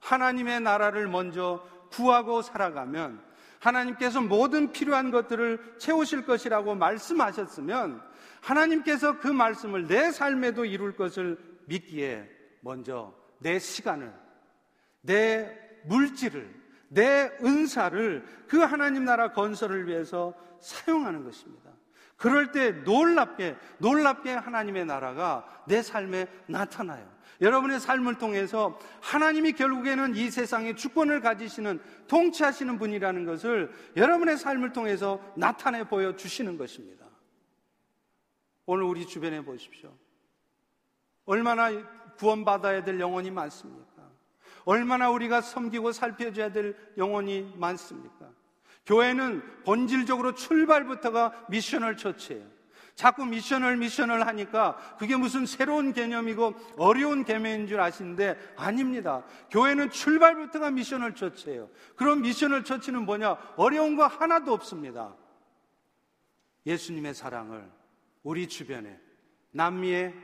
하나님의 0.00 0.60
나라를 0.60 1.08
먼저 1.08 1.66
구하고 1.90 2.42
살아가면 2.42 3.22
하나님께서 3.58 4.20
모든 4.20 4.72
필요한 4.72 5.10
것들을 5.10 5.76
채우실 5.78 6.26
것이라고 6.26 6.74
말씀하셨으면 6.74 8.02
하나님께서 8.42 9.18
그 9.18 9.28
말씀을 9.28 9.86
내 9.86 10.12
삶에도 10.12 10.66
이룰 10.66 10.94
것을 10.94 11.38
믿기에 11.66 12.28
먼저 12.60 13.14
내 13.44 13.58
시간을, 13.58 14.10
내 15.02 15.54
물질을, 15.84 16.48
내 16.88 17.30
은사를 17.42 18.24
그 18.48 18.58
하나님 18.58 19.04
나라 19.04 19.32
건설을 19.32 19.86
위해서 19.86 20.32
사용하는 20.60 21.24
것입니다. 21.24 21.70
그럴 22.16 22.52
때 22.52 22.70
놀랍게, 22.70 23.56
놀랍게 23.78 24.32
하나님의 24.32 24.86
나라가 24.86 25.62
내 25.66 25.82
삶에 25.82 26.26
나타나요. 26.46 27.12
여러분의 27.42 27.80
삶을 27.80 28.16
통해서 28.16 28.78
하나님이 29.02 29.52
결국에는 29.52 30.14
이 30.14 30.30
세상에 30.30 30.74
주권을 30.74 31.20
가지시는 31.20 31.82
통치하시는 32.06 32.78
분이라는 32.78 33.26
것을 33.26 33.70
여러분의 33.94 34.38
삶을 34.38 34.72
통해서 34.72 35.20
나타내 35.36 35.84
보여 35.84 36.16
주시는 36.16 36.56
것입니다. 36.56 37.04
오늘 38.64 38.84
우리 38.84 39.06
주변에 39.06 39.42
보십시오. 39.44 39.94
얼마나 41.26 41.70
구원받아야 42.16 42.84
될 42.84 43.00
영혼이 43.00 43.30
많습니까? 43.30 43.84
얼마나 44.64 45.10
우리가 45.10 45.40
섬기고 45.40 45.92
살펴줘야 45.92 46.52
될 46.52 46.76
영혼이 46.96 47.54
많습니까? 47.56 48.30
교회는 48.86 49.62
본질적으로 49.64 50.34
출발부터가 50.34 51.46
미션을 51.48 51.96
처치해요. 51.96 52.54
자꾸 52.94 53.26
미션을 53.26 53.76
미션을 53.76 54.26
하니까 54.26 54.76
그게 54.98 55.16
무슨 55.16 55.46
새로운 55.46 55.92
개념이고 55.92 56.54
어려운 56.76 57.24
개념인 57.24 57.66
줄 57.66 57.80
아시는데 57.80 58.38
아닙니다. 58.56 59.24
교회는 59.50 59.90
출발부터가 59.90 60.70
미션을 60.70 61.14
처치해요. 61.14 61.68
그런 61.96 62.22
미션을 62.22 62.62
처치는 62.62 63.04
뭐냐? 63.04 63.32
어려운 63.56 63.96
거 63.96 64.06
하나도 64.06 64.52
없습니다. 64.52 65.16
예수님의 66.66 67.14
사랑을 67.14 67.68
우리 68.22 68.46
주변에 68.46 68.98
남미에 69.50 70.14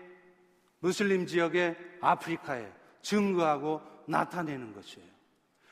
무슬림 0.80 1.26
지역에 1.26 1.76
아프리카에 2.00 2.70
증거하고 3.02 3.80
나타내는 4.06 4.74
것이에요. 4.74 5.08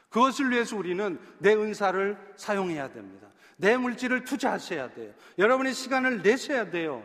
그것을 0.08 0.50
위해서 0.50 0.76
우리는 0.76 1.20
내 1.38 1.54
은사를 1.54 2.16
사용해야 2.36 2.92
됩니다. 2.92 3.28
내 3.56 3.76
물질을 3.76 4.24
투자하셔야 4.24 4.92
돼요. 4.92 5.12
여러분의 5.36 5.74
시간을 5.74 6.22
내셔야 6.22 6.70
돼요. 6.70 7.02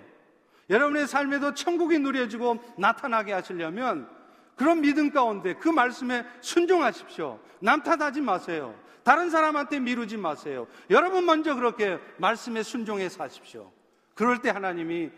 여러분의 0.70 1.08
삶에도 1.08 1.54
천국이 1.54 2.00
누려지고 2.00 2.64
나타나게 2.78 3.34
하시려면 3.34 4.08
그런 4.56 4.82
믿음 4.82 5.12
가운데 5.12 5.56
그 5.56 5.68
말씀에 5.68 6.26
순종하십시오. 6.42 7.40
남 7.60 7.82
탓하지 7.82 8.22
마세요. 8.22 8.80
다른 9.04 9.30
사람한테 9.30 9.80
미루지 9.80 10.16
마세요. 10.16 10.68
여러분 10.90 11.26
먼저 11.26 11.56
그렇게 11.56 12.00
말씀에 12.18 12.64
순종해 12.64 13.10
사십시오. 13.10 13.72
그럴 14.14 14.42
때 14.42 14.50
하나님이 14.50 15.12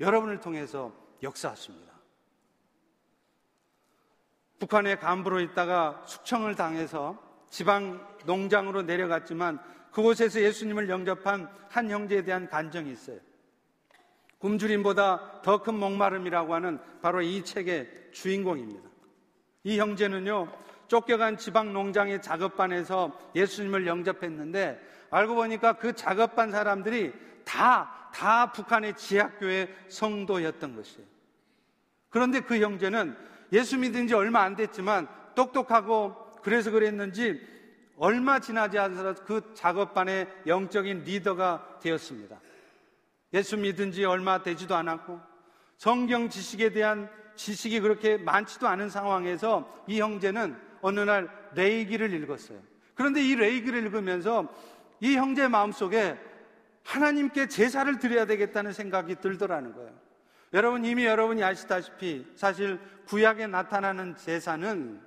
여러분을 0.00 0.40
통해서 0.40 0.92
역사하십니다. 1.22 1.91
북한의 4.62 5.00
간부로 5.00 5.40
있다가 5.40 6.04
숙청을 6.06 6.54
당해서 6.54 7.18
지방 7.50 8.00
농장으로 8.26 8.82
내려갔지만 8.82 9.58
그곳에서 9.90 10.40
예수님을 10.40 10.88
영접한 10.88 11.50
한 11.68 11.90
형제에 11.90 12.22
대한 12.22 12.48
간정이 12.48 12.92
있어요. 12.92 13.18
굶주림보다 14.38 15.42
더 15.42 15.62
큰 15.62 15.74
목마름이라고 15.74 16.54
하는 16.54 16.78
바로 17.00 17.22
이 17.22 17.44
책의 17.44 18.10
주인공입니다. 18.12 18.88
이 19.64 19.80
형제는요, 19.80 20.52
쫓겨간 20.86 21.38
지방 21.38 21.72
농장의 21.72 22.22
작업반에서 22.22 23.18
예수님을 23.34 23.88
영접했는데 23.88 24.80
알고 25.10 25.34
보니까 25.34 25.72
그 25.72 25.92
작업반 25.94 26.52
사람들이 26.52 27.12
다, 27.44 28.10
다 28.14 28.52
북한의 28.52 28.96
지학교의 28.96 29.74
성도였던 29.88 30.76
것이에요. 30.76 31.06
그런데 32.10 32.40
그 32.40 32.60
형제는 32.60 33.31
예수 33.52 33.78
믿은 33.78 34.08
지 34.08 34.14
얼마 34.14 34.42
안 34.42 34.56
됐지만 34.56 35.06
똑똑하고 35.34 36.16
그래서 36.42 36.70
그랬는지 36.70 37.40
얼마 37.96 38.40
지나지 38.40 38.78
않아서 38.78 39.14
그 39.24 39.52
작업반의 39.54 40.26
영적인 40.46 41.04
리더가 41.04 41.78
되었습니다. 41.80 42.40
예수 43.34 43.56
믿은 43.56 43.92
지 43.92 44.04
얼마 44.04 44.42
되지도 44.42 44.74
않았고 44.74 45.20
성경 45.76 46.28
지식에 46.28 46.70
대한 46.70 47.08
지식이 47.36 47.80
그렇게 47.80 48.16
많지도 48.18 48.66
않은 48.68 48.88
상황에서 48.88 49.84
이 49.86 50.00
형제는 50.00 50.56
어느 50.80 51.00
날 51.00 51.30
레이기를 51.54 52.12
읽었어요. 52.14 52.58
그런데 52.94 53.22
이 53.22 53.34
레이기를 53.34 53.82
읽으면서 53.84 54.52
이 55.00 55.16
형제 55.16 55.48
마음속에 55.48 56.18
하나님께 56.84 57.48
제사를 57.48 57.98
드려야 57.98 58.26
되겠다는 58.26 58.72
생각이 58.72 59.16
들더라는 59.16 59.74
거예요. 59.74 60.01
여러분 60.52 60.84
이미 60.84 61.04
여러분이 61.06 61.42
아시다시피 61.42 62.26
사실 62.36 62.78
구약에 63.06 63.46
나타나는 63.46 64.16
제사는 64.16 65.00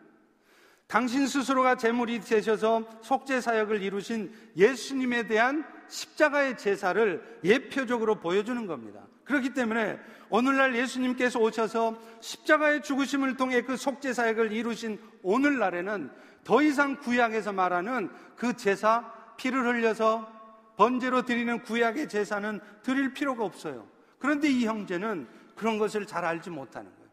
당신 0.88 1.28
스스로가 1.28 1.76
제물이 1.76 2.22
되셔서 2.22 2.84
속죄 3.02 3.42
사역을 3.42 3.82
이루신 3.82 4.32
예수님에 4.56 5.28
대한 5.28 5.66
십자가의 5.88 6.58
제사를 6.58 7.40
예표적으로 7.44 8.16
보여주는 8.16 8.66
겁니다. 8.68 9.02
그렇기 9.24 9.54
때문에 9.54 10.00
오늘날 10.30 10.76
예수님께서 10.76 11.40
오셔서 11.40 12.00
십자가의 12.22 12.84
죽으심을 12.84 13.38
통해 13.38 13.62
그 13.62 13.78
속죄 13.78 14.14
사역을 14.14 14.52
이루신 14.52 15.00
오늘날에는 15.24 16.12
더 16.44 16.62
이상 16.62 17.00
구약에서 17.00 17.52
말하는 17.52 18.10
그 18.36 18.56
제사 18.56 19.12
피를 19.38 19.66
흘려서 19.66 20.32
번제로 20.78 21.24
드리는 21.24 21.62
구약의 21.64 22.10
제사는 22.10 22.60
드릴 22.84 23.14
필요가 23.14 23.44
없어요. 23.44 23.95
그런데 24.26 24.50
이 24.50 24.66
형제는 24.66 25.28
그런 25.56 25.78
것을 25.78 26.08
잘 26.08 26.26
알지 26.26 26.50
못하는 26.50 26.90
거예요. 26.96 27.10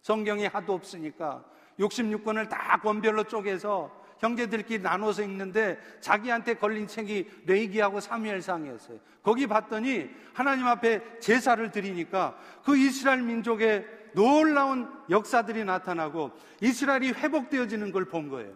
성경이 0.00 0.46
하도 0.46 0.74
없으니까 0.74 1.44
66권을 1.78 2.48
다 2.48 2.80
권별로 2.82 3.22
쪼개서 3.22 3.96
형제들끼리 4.18 4.82
나눠서 4.82 5.22
읽는데 5.22 5.78
자기한테 6.00 6.54
걸린 6.54 6.88
책이 6.88 7.44
레이기하고 7.46 8.00
사무엘상이었어요. 8.00 8.98
거기 9.22 9.46
봤더니 9.46 10.10
하나님 10.34 10.66
앞에 10.66 11.20
제사를 11.20 11.70
드리니까 11.70 12.36
그 12.64 12.76
이스라엘 12.76 13.22
민족의 13.22 13.86
놀라운 14.14 14.90
역사들이 15.10 15.64
나타나고 15.64 16.32
이스라엘이 16.60 17.12
회복되어지는 17.12 17.92
걸 17.92 18.06
본 18.06 18.30
거예요. 18.30 18.52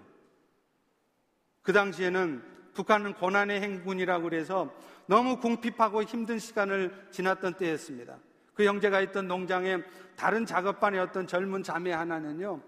그 1.63 1.73
당시에는 1.73 2.52
북한은 2.75 3.14
고난의 3.14 3.61
행군이라고 3.61 4.25
그래서 4.25 4.73
너무 5.07 5.39
궁핍하고 5.39 6.03
힘든 6.03 6.39
시간을 6.39 7.09
지났던 7.11 7.55
때였습니다. 7.55 8.16
그 8.55 8.64
형제가 8.64 9.01
있던 9.01 9.29
농장에 9.29 9.79
다른 10.16 10.47
작업반에 10.47 10.99
어떤 10.99 11.27
젊은 11.27 11.62
자매 11.62 11.93
하나는요, 11.93 12.61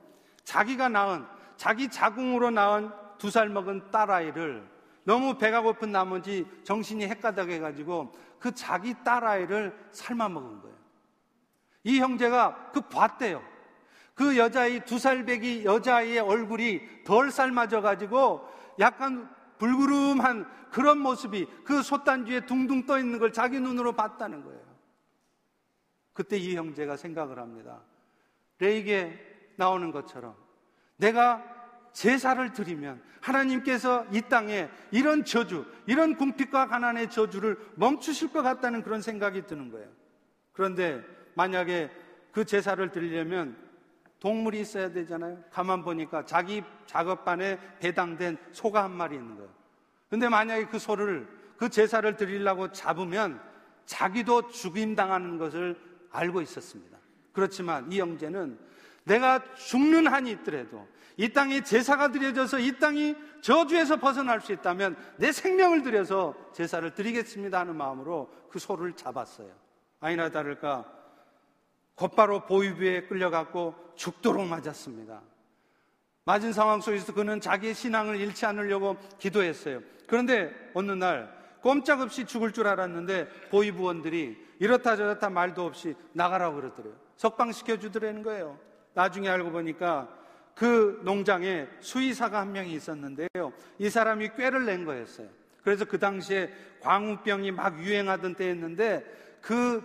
자기가 0.44 0.88
낳은 0.88 1.24
자기 1.56 1.88
자궁으로 1.88 2.50
낳은 2.50 2.90
두 3.18 3.30
살 3.30 3.48
먹은 3.48 3.90
딸아이를 3.90 4.68
너무 5.04 5.38
배가 5.38 5.60
고픈 5.62 5.92
나머지 5.92 6.46
정신이 6.64 7.06
헷가닥해가지고 7.06 8.12
그 8.38 8.52
자기 8.52 8.94
딸아이를 9.04 9.74
삶아 9.92 10.28
먹은 10.28 10.60
거예요. 10.60 10.76
이 11.84 12.00
형제가 12.00 12.70
그 12.72 12.80
봤대요. 12.82 13.42
그 14.14 14.36
여자아이 14.36 14.84
두 14.84 14.98
살배기 14.98 15.64
여자아이의 15.64 16.20
얼굴이 16.20 17.04
덜 17.04 17.30
삶아져가지고 17.30 18.48
약간 18.78 19.28
불구름한 19.64 20.46
그런 20.70 20.98
모습이 20.98 21.46
그 21.64 21.82
솥단지에 21.82 22.44
둥둥 22.44 22.84
떠 22.84 22.98
있는 22.98 23.18
걸 23.18 23.32
자기 23.32 23.60
눈으로 23.60 23.94
봤다는 23.94 24.44
거예요. 24.44 24.60
그때 26.12 26.36
이 26.36 26.54
형제가 26.54 26.98
생각을 26.98 27.38
합니다. 27.38 27.80
레이게 28.58 29.18
나오는 29.56 29.90
것처럼 29.90 30.36
내가 30.98 31.42
제사를 31.94 32.52
드리면 32.52 33.02
하나님께서 33.22 34.04
이 34.12 34.20
땅에 34.20 34.68
이런 34.90 35.24
저주, 35.24 35.64
이런 35.86 36.16
궁핍과 36.16 36.66
가난의 36.66 37.08
저주를 37.08 37.56
멈추실 37.76 38.32
것 38.32 38.42
같다는 38.42 38.82
그런 38.82 39.00
생각이 39.00 39.46
드는 39.46 39.70
거예요. 39.70 39.88
그런데 40.52 41.02
만약에 41.36 41.90
그 42.32 42.44
제사를 42.44 42.86
드리려면 42.92 43.56
동물이 44.24 44.60
있어야 44.60 44.90
되잖아요. 44.90 45.38
가만 45.50 45.84
보니까 45.84 46.24
자기 46.24 46.62
작업반에 46.86 47.58
배당된 47.78 48.38
소가 48.52 48.82
한 48.82 48.90
마리 48.90 49.16
있는 49.16 49.36
거예요. 49.36 49.50
근데 50.08 50.30
만약에 50.30 50.64
그 50.64 50.78
소를 50.78 51.28
그 51.58 51.68
제사를 51.68 52.16
드리려고 52.16 52.72
잡으면 52.72 53.38
자기도 53.84 54.48
죽임당하는 54.48 55.36
것을 55.36 55.78
알고 56.10 56.40
있었습니다. 56.40 56.96
그렇지만 57.34 57.92
이 57.92 58.00
형제는 58.00 58.58
내가 59.02 59.44
죽는 59.56 60.06
한이 60.06 60.30
있더라도 60.30 60.88
이 61.18 61.28
땅에 61.28 61.62
제사가 61.62 62.08
드려져서 62.08 62.60
이 62.60 62.78
땅이 62.78 63.14
저주에서 63.42 63.96
벗어날 63.98 64.40
수 64.40 64.54
있다면 64.54 64.96
내 65.18 65.32
생명을 65.32 65.82
들여서 65.82 66.34
제사를 66.54 66.94
드리겠습니다 66.94 67.60
하는 67.60 67.76
마음으로 67.76 68.32
그 68.48 68.58
소를 68.58 68.94
잡았어요. 68.94 69.50
아니나 70.00 70.30
다를까 70.30 70.93
곧바로 71.94 72.44
보위부에 72.46 73.02
끌려갔고 73.02 73.74
죽도록 73.94 74.46
맞았습니다. 74.46 75.22
맞은 76.24 76.52
상황 76.52 76.80
속에서 76.80 77.12
그는 77.12 77.40
자기의 77.40 77.74
신앙을 77.74 78.16
잃지 78.16 78.46
않으려고 78.46 78.96
기도했어요. 79.18 79.80
그런데 80.06 80.52
어느 80.74 80.92
날 80.92 81.32
꼼짝없이 81.60 82.26
죽을 82.26 82.52
줄 82.52 82.66
알았는데 82.66 83.48
보위부원들이 83.50 84.36
이렇다 84.58 84.96
저렇다 84.96 85.30
말도 85.30 85.64
없이 85.64 85.94
나가라고 86.12 86.56
그러더래요. 86.56 86.94
석방시켜 87.16 87.78
주더라는 87.78 88.22
거예요. 88.22 88.58
나중에 88.94 89.28
알고 89.28 89.50
보니까 89.50 90.08
그 90.54 91.00
농장에 91.04 91.68
수의사가 91.80 92.40
한 92.40 92.52
명이 92.52 92.72
있었는데요. 92.72 93.52
이 93.78 93.90
사람이 93.90 94.30
꾀를 94.36 94.66
낸 94.66 94.84
거였어요. 94.84 95.28
그래서 95.62 95.84
그 95.84 95.98
당시에 95.98 96.52
광우병이 96.80 97.50
막 97.52 97.80
유행하던 97.80 98.34
때였는데 98.34 99.38
그 99.40 99.82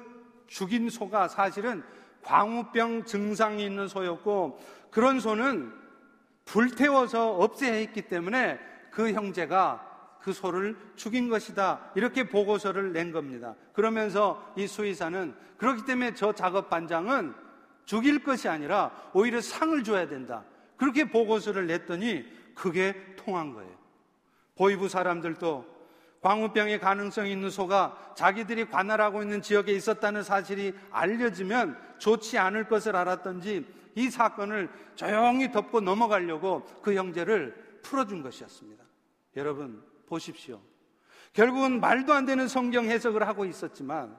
죽인 0.48 0.90
소가 0.90 1.28
사실은 1.28 1.84
광우병 2.24 3.06
증상이 3.06 3.66
있는 3.66 3.88
소였고 3.88 4.60
그런 4.92 5.20
소는 5.20 5.72
불태워서 6.46 7.36
없애야 7.36 7.74
했기 7.74 8.04
때문에 8.04 8.60
그 8.92 9.12
형제가 9.14 9.88
그 10.22 10.34
소를 10.34 10.78
죽인 10.96 11.30
것이다. 11.30 11.92
이렇게 11.96 12.28
보고서를 12.28 12.92
낸 12.92 13.12
겁니다. 13.12 13.56
그러면서 13.74 14.52
이 14.56 14.68
수의사는 14.68 15.34
그렇기 15.58 15.86
때문에 15.86 16.14
저 16.14 16.34
작업 16.34 16.70
반장은 16.70 17.34
죽일 17.86 18.24
것이 18.24 18.48
아니라 18.48 18.92
오히려 19.14 19.42
상을 19.42 19.84
줘야 19.84 20.08
된다. 20.08 20.44
그렇게 20.78 21.06
보고서를 21.06 21.68
냈더니 21.68 22.26
그게 22.54 22.96
통한 23.16 23.54
거예요. 23.54 23.72
보이부 24.56 24.90
사람들도 24.90 25.79
광우병의 26.22 26.80
가능성이 26.80 27.32
있는 27.32 27.50
소가 27.50 28.14
자기들이 28.16 28.66
관할하고 28.66 29.22
있는 29.22 29.42
지역에 29.42 29.72
있었다는 29.72 30.24
사실이 30.24 30.74
알려지면 30.92 31.78
좋지 31.98 32.38
않을 32.38 32.68
것을 32.68 32.96
알았던지 32.96 33.66
이 33.96 34.10
사건을 34.10 34.70
조용히 34.96 35.52
덮고 35.52 35.82
넘어가려고 35.82 36.66
그 36.82 36.94
형제를 36.94 37.80
풀어준 37.84 38.22
것이었습니다. 38.22 38.84
여러분, 39.38 39.84
보십시오. 40.08 40.60
결국은 41.34 41.80
말도 41.80 42.14
안 42.14 42.26
되는 42.26 42.48
성경 42.48 42.86
해석을 42.86 43.28
하고 43.28 43.46
있었지만 43.46 44.18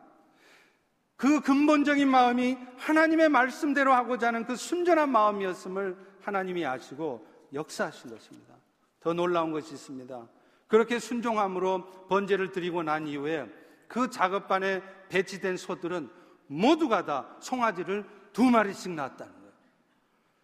그 1.17 1.41
근본적인 1.41 2.09
마음이 2.09 2.57
하나님의 2.79 3.29
말씀대로 3.29 3.93
하고자 3.93 4.29
하는 4.29 4.47
그 4.47 4.57
순전한 4.57 5.11
마음이었음을 5.11 5.97
하나님이 6.23 6.65
아시고 6.65 7.27
역사하신 7.53 8.11
것입니다. 8.11 8.55
더 9.01 9.13
놀라운 9.13 9.53
것이 9.53 9.75
있습니다. 9.75 10.27
그렇게 10.71 11.01
순종함으로 11.01 12.07
번제를 12.07 12.53
드리고 12.53 12.85
난 12.85 13.09
이후에 13.09 13.51
그 13.89 14.09
작업반에 14.09 14.83
배치된 15.09 15.57
소들은 15.57 16.09
모두가 16.47 17.05
다 17.05 17.37
송아지를 17.41 18.07
두 18.33 18.45
마리씩 18.45 18.93
낳았다는 18.93 19.33
거예요. 19.33 19.53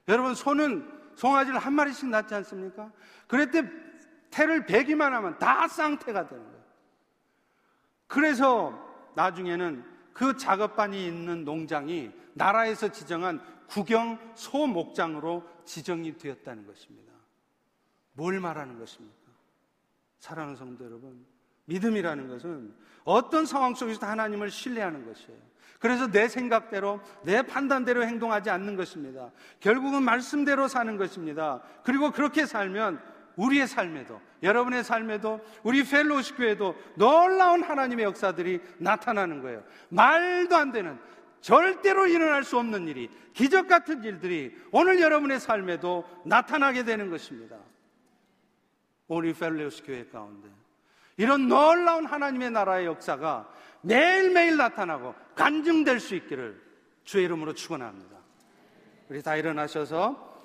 여러분, 0.08 0.34
소는 0.34 0.92
송아지를 1.14 1.60
한 1.60 1.72
마리씩 1.74 2.08
낳지 2.08 2.34
않습니까? 2.34 2.90
그랬때 3.28 3.62
태를 4.30 4.66
베기만 4.66 5.14
하면 5.14 5.38
다 5.38 5.68
쌍태가 5.68 6.26
되는 6.26 6.44
거예요. 6.44 6.64
그래서 8.08 9.12
나중에는 9.14 9.84
그 10.12 10.36
작업반이 10.36 11.06
있는 11.06 11.44
농장이 11.44 12.10
나라에서 12.34 12.88
지정한 12.88 13.40
국영 13.68 14.18
소목장으로 14.34 15.48
지정이 15.64 16.18
되었다는 16.18 16.66
것입니다. 16.66 17.12
뭘 18.12 18.40
말하는 18.40 18.78
것입니까? 18.78 19.25
사랑하는 20.18 20.56
성도 20.56 20.84
여러분, 20.84 21.24
믿음이라는 21.66 22.28
것은 22.28 22.74
어떤 23.04 23.46
상황 23.46 23.74
속에서도 23.74 24.06
하나님을 24.06 24.50
신뢰하는 24.50 25.06
것이에요. 25.06 25.38
그래서 25.78 26.10
내 26.10 26.26
생각대로, 26.28 27.00
내 27.24 27.42
판단대로 27.42 28.04
행동하지 28.04 28.50
않는 28.50 28.76
것입니다. 28.76 29.30
결국은 29.60 30.02
말씀대로 30.02 30.68
사는 30.68 30.96
것입니다. 30.96 31.62
그리고 31.84 32.10
그렇게 32.10 32.46
살면 32.46 33.00
우리의 33.36 33.66
삶에도, 33.66 34.20
여러분의 34.42 34.82
삶에도, 34.82 35.40
우리 35.62 35.84
펠로우십 35.84 36.38
교회도 36.38 36.74
놀라운 36.96 37.62
하나님의 37.62 38.06
역사들이 38.06 38.60
나타나는 38.78 39.42
거예요. 39.42 39.62
말도 39.90 40.56
안 40.56 40.72
되는, 40.72 40.98
절대로 41.42 42.06
일어날 42.06 42.42
수 42.42 42.58
없는 42.58 42.88
일이, 42.88 43.10
기적 43.34 43.68
같은 43.68 44.02
일들이 44.02 44.56
오늘 44.72 45.00
여러분의 45.00 45.38
삶에도 45.38 46.04
나타나게 46.24 46.84
되는 46.84 47.10
것입니다. 47.10 47.58
우리 49.08 49.32
펠로우십 49.32 49.86
교회 49.86 50.06
가운데. 50.06 50.48
이런 51.16 51.48
놀라운 51.48 52.06
하나님의 52.06 52.50
나라의 52.50 52.86
역사가 52.86 53.48
매일매일 53.80 54.56
나타나고 54.56 55.14
간증될 55.34 56.00
수 56.00 56.14
있기를 56.14 56.60
주의 57.04 57.24
이름으로 57.24 57.54
축원합니다. 57.54 58.16
우리 59.08 59.22
다 59.22 59.36
일어나셔서 59.36 60.44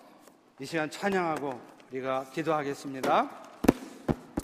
이 0.59 0.65
시간 0.65 0.89
찬양하고 0.89 1.59
우리가 1.91 2.25
기도하겠습니다. 2.31 3.50